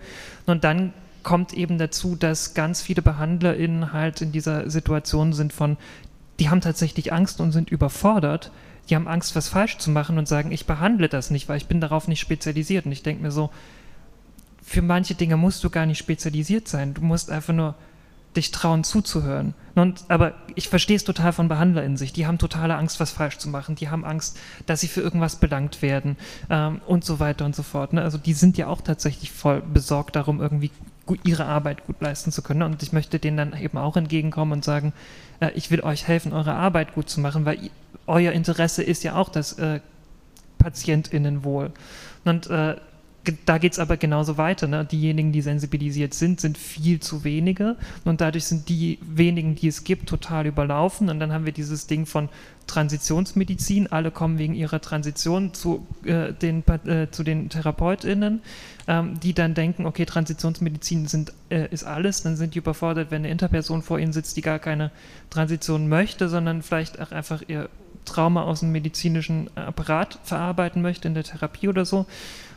[0.47, 0.93] Und dann
[1.23, 5.77] kommt eben dazu, dass ganz viele BehandlerInnen halt in dieser Situation sind von,
[6.41, 8.51] die haben tatsächlich Angst und sind überfordert.
[8.89, 11.67] Die haben Angst, was falsch zu machen und sagen, ich behandle das nicht, weil ich
[11.67, 12.87] bin darauf nicht spezialisiert.
[12.87, 13.51] Und ich denke mir so,
[14.63, 16.95] für manche Dinge musst du gar nicht spezialisiert sein.
[16.95, 17.75] Du musst einfach nur
[18.37, 19.55] dich trauen zuzuhören.
[19.75, 22.13] Und, aber ich verstehe es total von Behandler in sich.
[22.13, 23.75] Die haben totale Angst, was falsch zu machen.
[23.75, 26.17] Die haben Angst, dass sie für irgendwas belangt werden
[26.51, 27.93] ähm, und so weiter und so fort.
[27.93, 28.03] Ne?
[28.03, 30.71] Also die sind ja auch tatsächlich voll besorgt darum, irgendwie
[31.07, 32.63] gut, ihre Arbeit gut leisten zu können.
[32.63, 34.93] Und ich möchte denen dann eben auch entgegenkommen und sagen,
[35.41, 37.71] äh, ich will euch helfen, eure Arbeit gut zu machen, weil
[38.07, 39.81] euer Interesse ist ja auch das äh,
[40.59, 41.73] PatientInnenwohl.
[42.25, 42.77] Und äh,
[43.45, 44.67] da geht es aber genauso weiter.
[44.67, 44.85] Ne?
[44.85, 49.85] Diejenigen, die sensibilisiert sind, sind viel zu wenige und dadurch sind die wenigen, die es
[49.85, 51.09] gibt, total überlaufen.
[51.09, 52.29] Und dann haben wir dieses Ding von
[52.67, 53.87] Transitionsmedizin.
[53.93, 58.43] Alle kommen wegen ihrer Transition zu, äh, den, äh, zu den TherapeutInnen,
[58.89, 62.23] ähm, die dann denken, okay, Transitionsmedizin sind, äh, ist alles.
[62.23, 64.91] Dann sind die überfordert, wenn eine Interperson vor ihnen sitzt, die gar keine
[65.31, 67.69] Transition möchte, sondern vielleicht auch einfach ihr
[68.05, 72.07] Trauma aus dem medizinischen Apparat verarbeiten möchte in der Therapie oder so.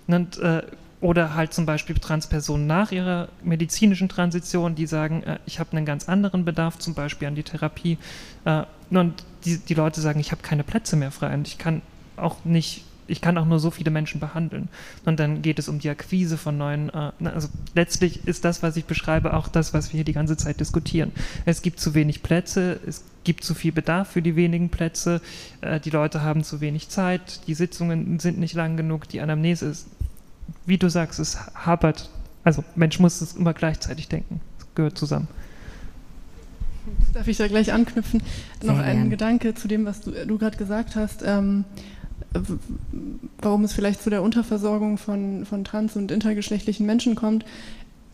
[0.08, 0.64] Und, äh,
[1.02, 5.86] oder halt zum Beispiel Transpersonen nach ihrer medizinischen Transition, die sagen, äh, ich habe einen
[5.86, 7.98] ganz anderen Bedarf, zum Beispiel an die Therapie.
[8.46, 9.14] Äh, und
[9.46, 11.82] die, die Leute sagen, ich habe keine Plätze mehr frei und ich kann
[12.18, 14.70] auch nicht ich kann auch nur so viele Menschen behandeln.
[15.06, 18.78] Und dann geht es um die Akquise von neuen, äh, also letztlich ist das, was
[18.78, 21.12] ich beschreibe, auch das, was wir hier die ganze Zeit diskutieren.
[21.46, 25.22] Es gibt zu wenig Plätze, es gibt zu viel Bedarf für die wenigen Plätze,
[25.62, 29.68] äh, die Leute haben zu wenig Zeit, die Sitzungen sind nicht lang genug, die Anamnese
[29.68, 29.88] ist
[30.66, 32.10] wie du sagst, es hapert.
[32.44, 34.42] Also Mensch muss es immer gleichzeitig denken.
[34.60, 35.28] Es gehört zusammen.
[37.14, 38.22] Darf ich da gleich anknüpfen?
[38.62, 41.24] Sehr Noch ein Gedanke zu dem, was du, du gerade gesagt hast.
[41.26, 41.66] Ähm,
[43.40, 47.46] warum es vielleicht zu der Unterversorgung von, von trans- und intergeschlechtlichen Menschen kommt,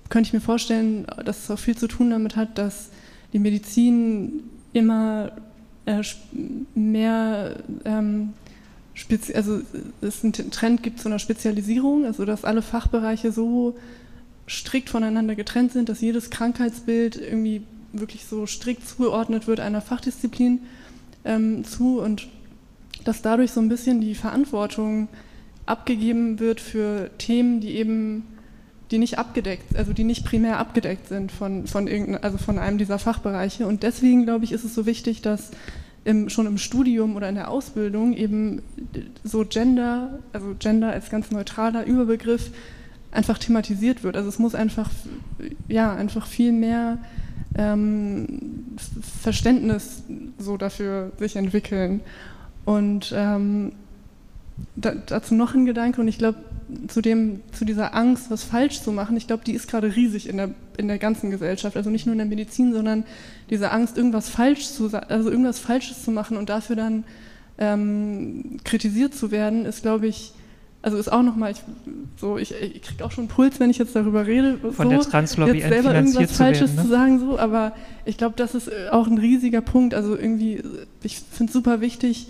[0.10, 2.90] könnte ich mir vorstellen, dass es auch viel zu tun damit hat, dass
[3.34, 5.32] die Medizin immer
[5.86, 6.02] äh,
[6.76, 7.56] mehr
[7.86, 8.34] ähm,
[9.34, 9.62] also
[10.02, 13.76] es einen Trend gibt zu einer Spezialisierung, also dass alle Fachbereiche so
[14.48, 20.60] strikt voneinander getrennt sind, dass jedes Krankheitsbild irgendwie wirklich so strikt zugeordnet wird einer Fachdisziplin
[21.26, 22.28] ähm, zu und
[23.04, 25.08] dass dadurch so ein bisschen die Verantwortung
[25.66, 28.24] abgegeben wird für Themen, die eben
[28.92, 31.88] die nicht abgedeckt, also die nicht primär abgedeckt sind von, von,
[32.22, 33.66] also von einem dieser Fachbereiche.
[33.66, 35.52] Und deswegen, glaube ich, ist es so wichtig, dass
[36.04, 38.62] im, schon im Studium oder in der Ausbildung eben
[39.24, 42.52] so Gender, also Gender als ganz neutraler Überbegriff
[43.12, 44.16] einfach thematisiert wird.
[44.16, 44.90] Also es muss einfach,
[45.68, 46.98] ja, einfach viel mehr
[47.56, 48.78] ähm,
[49.22, 50.04] Verständnis
[50.40, 52.02] so dafür sich entwickeln.
[52.66, 53.74] Und ähm,
[54.76, 56.38] da, dazu noch ein Gedanke und ich glaube,
[56.88, 60.38] zu, zu dieser Angst, was falsch zu machen, ich glaube, die ist gerade riesig in
[60.38, 61.78] der, in der ganzen Gesellschaft.
[61.78, 63.04] Also nicht nur in der Medizin, sondern
[63.50, 67.04] diese Angst, irgendwas falsch zu also irgendwas Falsches zu machen und dafür dann
[67.58, 70.34] ähm, kritisiert zu werden, ist, glaube ich,
[70.82, 71.62] also ist auch nochmal, ich,
[72.18, 74.58] so, ich, ich kriege auch schon Puls, wenn ich jetzt darüber rede.
[74.58, 76.82] Von so, der Translobby jetzt selber irgendwas zu Falsches werden, ne?
[76.82, 77.74] zu sagen, so, aber
[78.06, 79.94] ich glaube, das ist äh, auch ein riesiger Punkt.
[79.94, 80.64] Also irgendwie,
[81.04, 82.30] ich finde es super wichtig,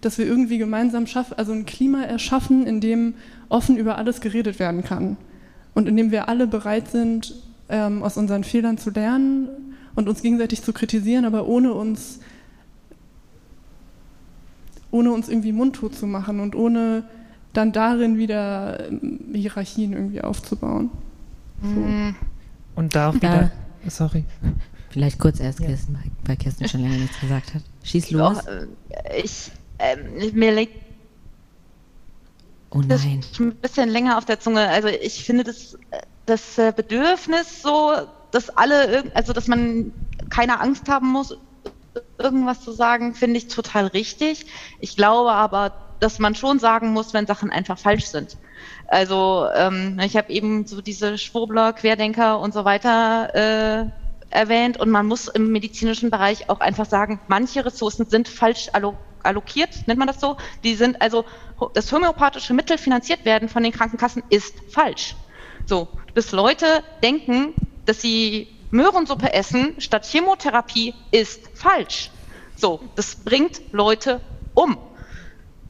[0.00, 3.14] dass wir irgendwie gemeinsam schaffen, also ein Klima erschaffen, in dem
[3.48, 5.16] offen über alles geredet werden kann.
[5.74, 7.34] Und in dem wir alle bereit sind,
[7.68, 9.48] ähm, aus unseren Fehlern zu lernen
[9.94, 12.20] und uns gegenseitig zu kritisieren, aber ohne uns,
[14.90, 17.04] ohne uns irgendwie mundtot zu machen und ohne
[17.52, 20.90] dann darin wieder ähm, Hierarchien irgendwie aufzubauen.
[21.62, 21.68] So.
[21.68, 22.14] Mhm.
[22.74, 23.50] Und da auch wieder,
[23.84, 24.24] da, sorry.
[24.90, 27.62] Vielleicht kurz erst, Kirsten, weil Kirsten schon länger nichts gesagt hat.
[27.84, 28.38] Schieß los.
[28.38, 29.96] Doch, äh, ich, äh,
[30.32, 30.76] mir liegt
[32.70, 34.68] oh das ein bisschen länger auf der Zunge.
[34.68, 35.78] Also ich finde das,
[36.26, 37.92] das äh, Bedürfnis so,
[38.30, 39.92] dass alle, also dass man
[40.28, 41.36] keine Angst haben muss,
[42.18, 44.46] irgendwas zu sagen, finde ich total richtig.
[44.78, 48.36] Ich glaube aber, dass man schon sagen muss, wenn Sachen einfach falsch sind.
[48.86, 53.86] Also ähm, ich habe eben so diese Schwurbler, Querdenker und so weiter äh,
[54.30, 58.68] erwähnt und man muss im medizinischen Bereich auch einfach sagen, manche Ressourcen sind falsch
[59.24, 60.36] allokiert, nennt man das so.
[60.64, 61.24] Die sind also,
[61.74, 65.16] das homöopathische Mittel finanziert werden von den Krankenkassen ist falsch.
[65.66, 67.54] So, bis Leute denken,
[67.84, 72.10] dass sie Möhrensuppe essen statt Chemotherapie ist falsch.
[72.56, 74.20] So, das bringt Leute
[74.54, 74.78] um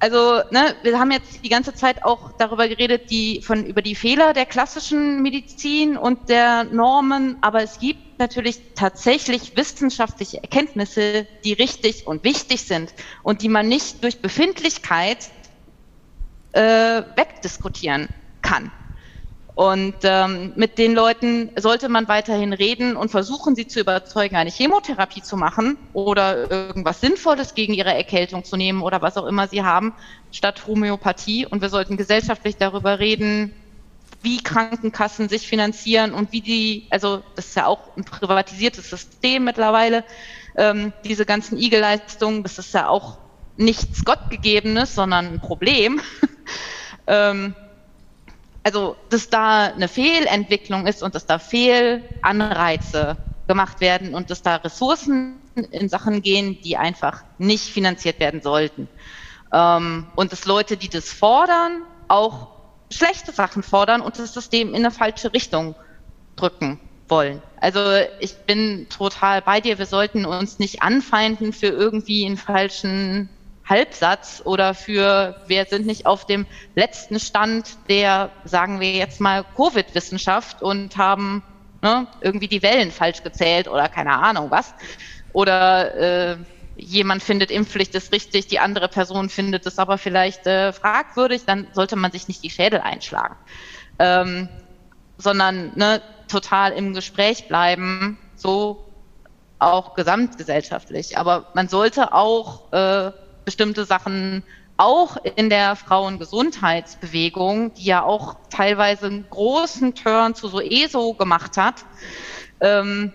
[0.00, 3.94] also ne, wir haben jetzt die ganze Zeit auch darüber geredet, die von über die
[3.94, 11.54] Fehler der klassischen Medizin und der Normen, aber es gibt natürlich tatsächlich wissenschaftliche Erkenntnisse, die
[11.54, 15.30] richtig und wichtig sind und die man nicht durch Befindlichkeit
[16.52, 18.08] äh, wegdiskutieren
[18.42, 18.70] kann.
[19.54, 24.50] Und ähm, mit den Leuten sollte man weiterhin reden und versuchen, sie zu überzeugen, eine
[24.50, 29.48] Chemotherapie zu machen oder irgendwas Sinnvolles gegen ihre Erkältung zu nehmen oder was auch immer
[29.48, 29.92] sie haben,
[30.32, 31.44] statt Homöopathie.
[31.44, 33.54] Und wir sollten gesellschaftlich darüber reden,
[34.22, 39.44] wie Krankenkassen sich finanzieren und wie die, also das ist ja auch ein privatisiertes System
[39.44, 40.04] mittlerweile,
[40.56, 43.18] ähm, diese ganzen IG-Leistungen, das ist ja auch
[43.56, 46.00] nichts Gottgegebenes, sondern ein Problem.
[47.06, 47.54] ähm,
[48.62, 53.16] also dass da eine Fehlentwicklung ist und dass da Fehlanreize
[53.48, 55.40] gemacht werden und dass da Ressourcen
[55.70, 58.88] in Sachen gehen, die einfach nicht finanziert werden sollten.
[59.52, 62.59] Ähm, und dass Leute, die das fordern, auch
[62.90, 65.74] schlechte Sachen fordern und das System in eine falsche Richtung
[66.36, 67.42] drücken wollen.
[67.60, 67.80] Also
[68.20, 69.78] ich bin total bei dir.
[69.78, 73.28] Wir sollten uns nicht anfeinden für irgendwie einen falschen
[73.68, 79.44] Halbsatz oder für wir sind nicht auf dem letzten Stand der, sagen wir jetzt mal,
[79.56, 81.42] Covid-Wissenschaft und haben
[81.82, 84.74] ne, irgendwie die Wellen falsch gezählt oder keine Ahnung was.
[85.32, 86.36] Oder äh,
[86.80, 91.68] jemand findet Impfpflicht ist richtig, die andere Person findet es aber vielleicht äh, fragwürdig, dann
[91.72, 93.36] sollte man sich nicht die Schädel einschlagen.
[93.98, 94.48] Ähm,
[95.18, 98.86] sondern ne, total im Gespräch bleiben, so
[99.58, 101.18] auch gesamtgesellschaftlich.
[101.18, 103.12] Aber man sollte auch äh,
[103.44, 104.42] bestimmte Sachen
[104.78, 111.58] auch in der Frauengesundheitsbewegung, die ja auch teilweise einen großen Turn zu so ESO gemacht
[111.58, 111.84] hat,
[112.60, 113.12] ähm,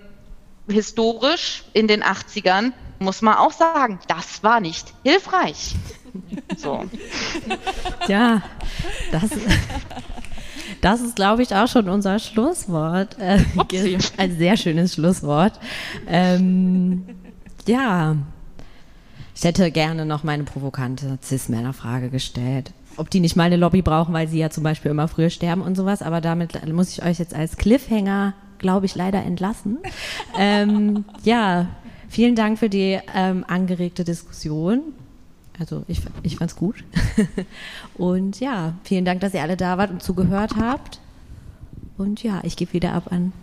[0.68, 2.74] historisch in den 80ern,
[3.06, 5.76] muss man auch sagen, das war nicht hilfreich.
[6.58, 6.86] So.
[8.08, 8.42] Ja,
[9.12, 9.32] das,
[10.80, 13.20] das ist, glaube ich, auch schon unser Schlusswort.
[13.20, 13.44] Äh,
[14.18, 15.60] ein sehr schönes Schlusswort.
[16.08, 17.04] Ähm,
[17.68, 18.16] ja,
[19.36, 22.72] ich hätte gerne noch meine provokante Cis-Männer-Frage gestellt.
[22.96, 25.62] Ob die nicht mal eine Lobby brauchen, weil sie ja zum Beispiel immer früher sterben
[25.62, 29.80] und sowas, aber damit muss ich euch jetzt als Cliffhanger, glaube ich, leider entlassen.
[30.40, 31.68] ähm, ja,
[32.16, 34.94] vielen Dank für die ähm, angeregte Diskussion.
[35.60, 36.86] Also ich, ich fand's gut.
[37.96, 41.02] und ja, vielen Dank, dass ihr alle da wart und zugehört habt.
[41.98, 43.34] Und ja, ich gebe wieder ab an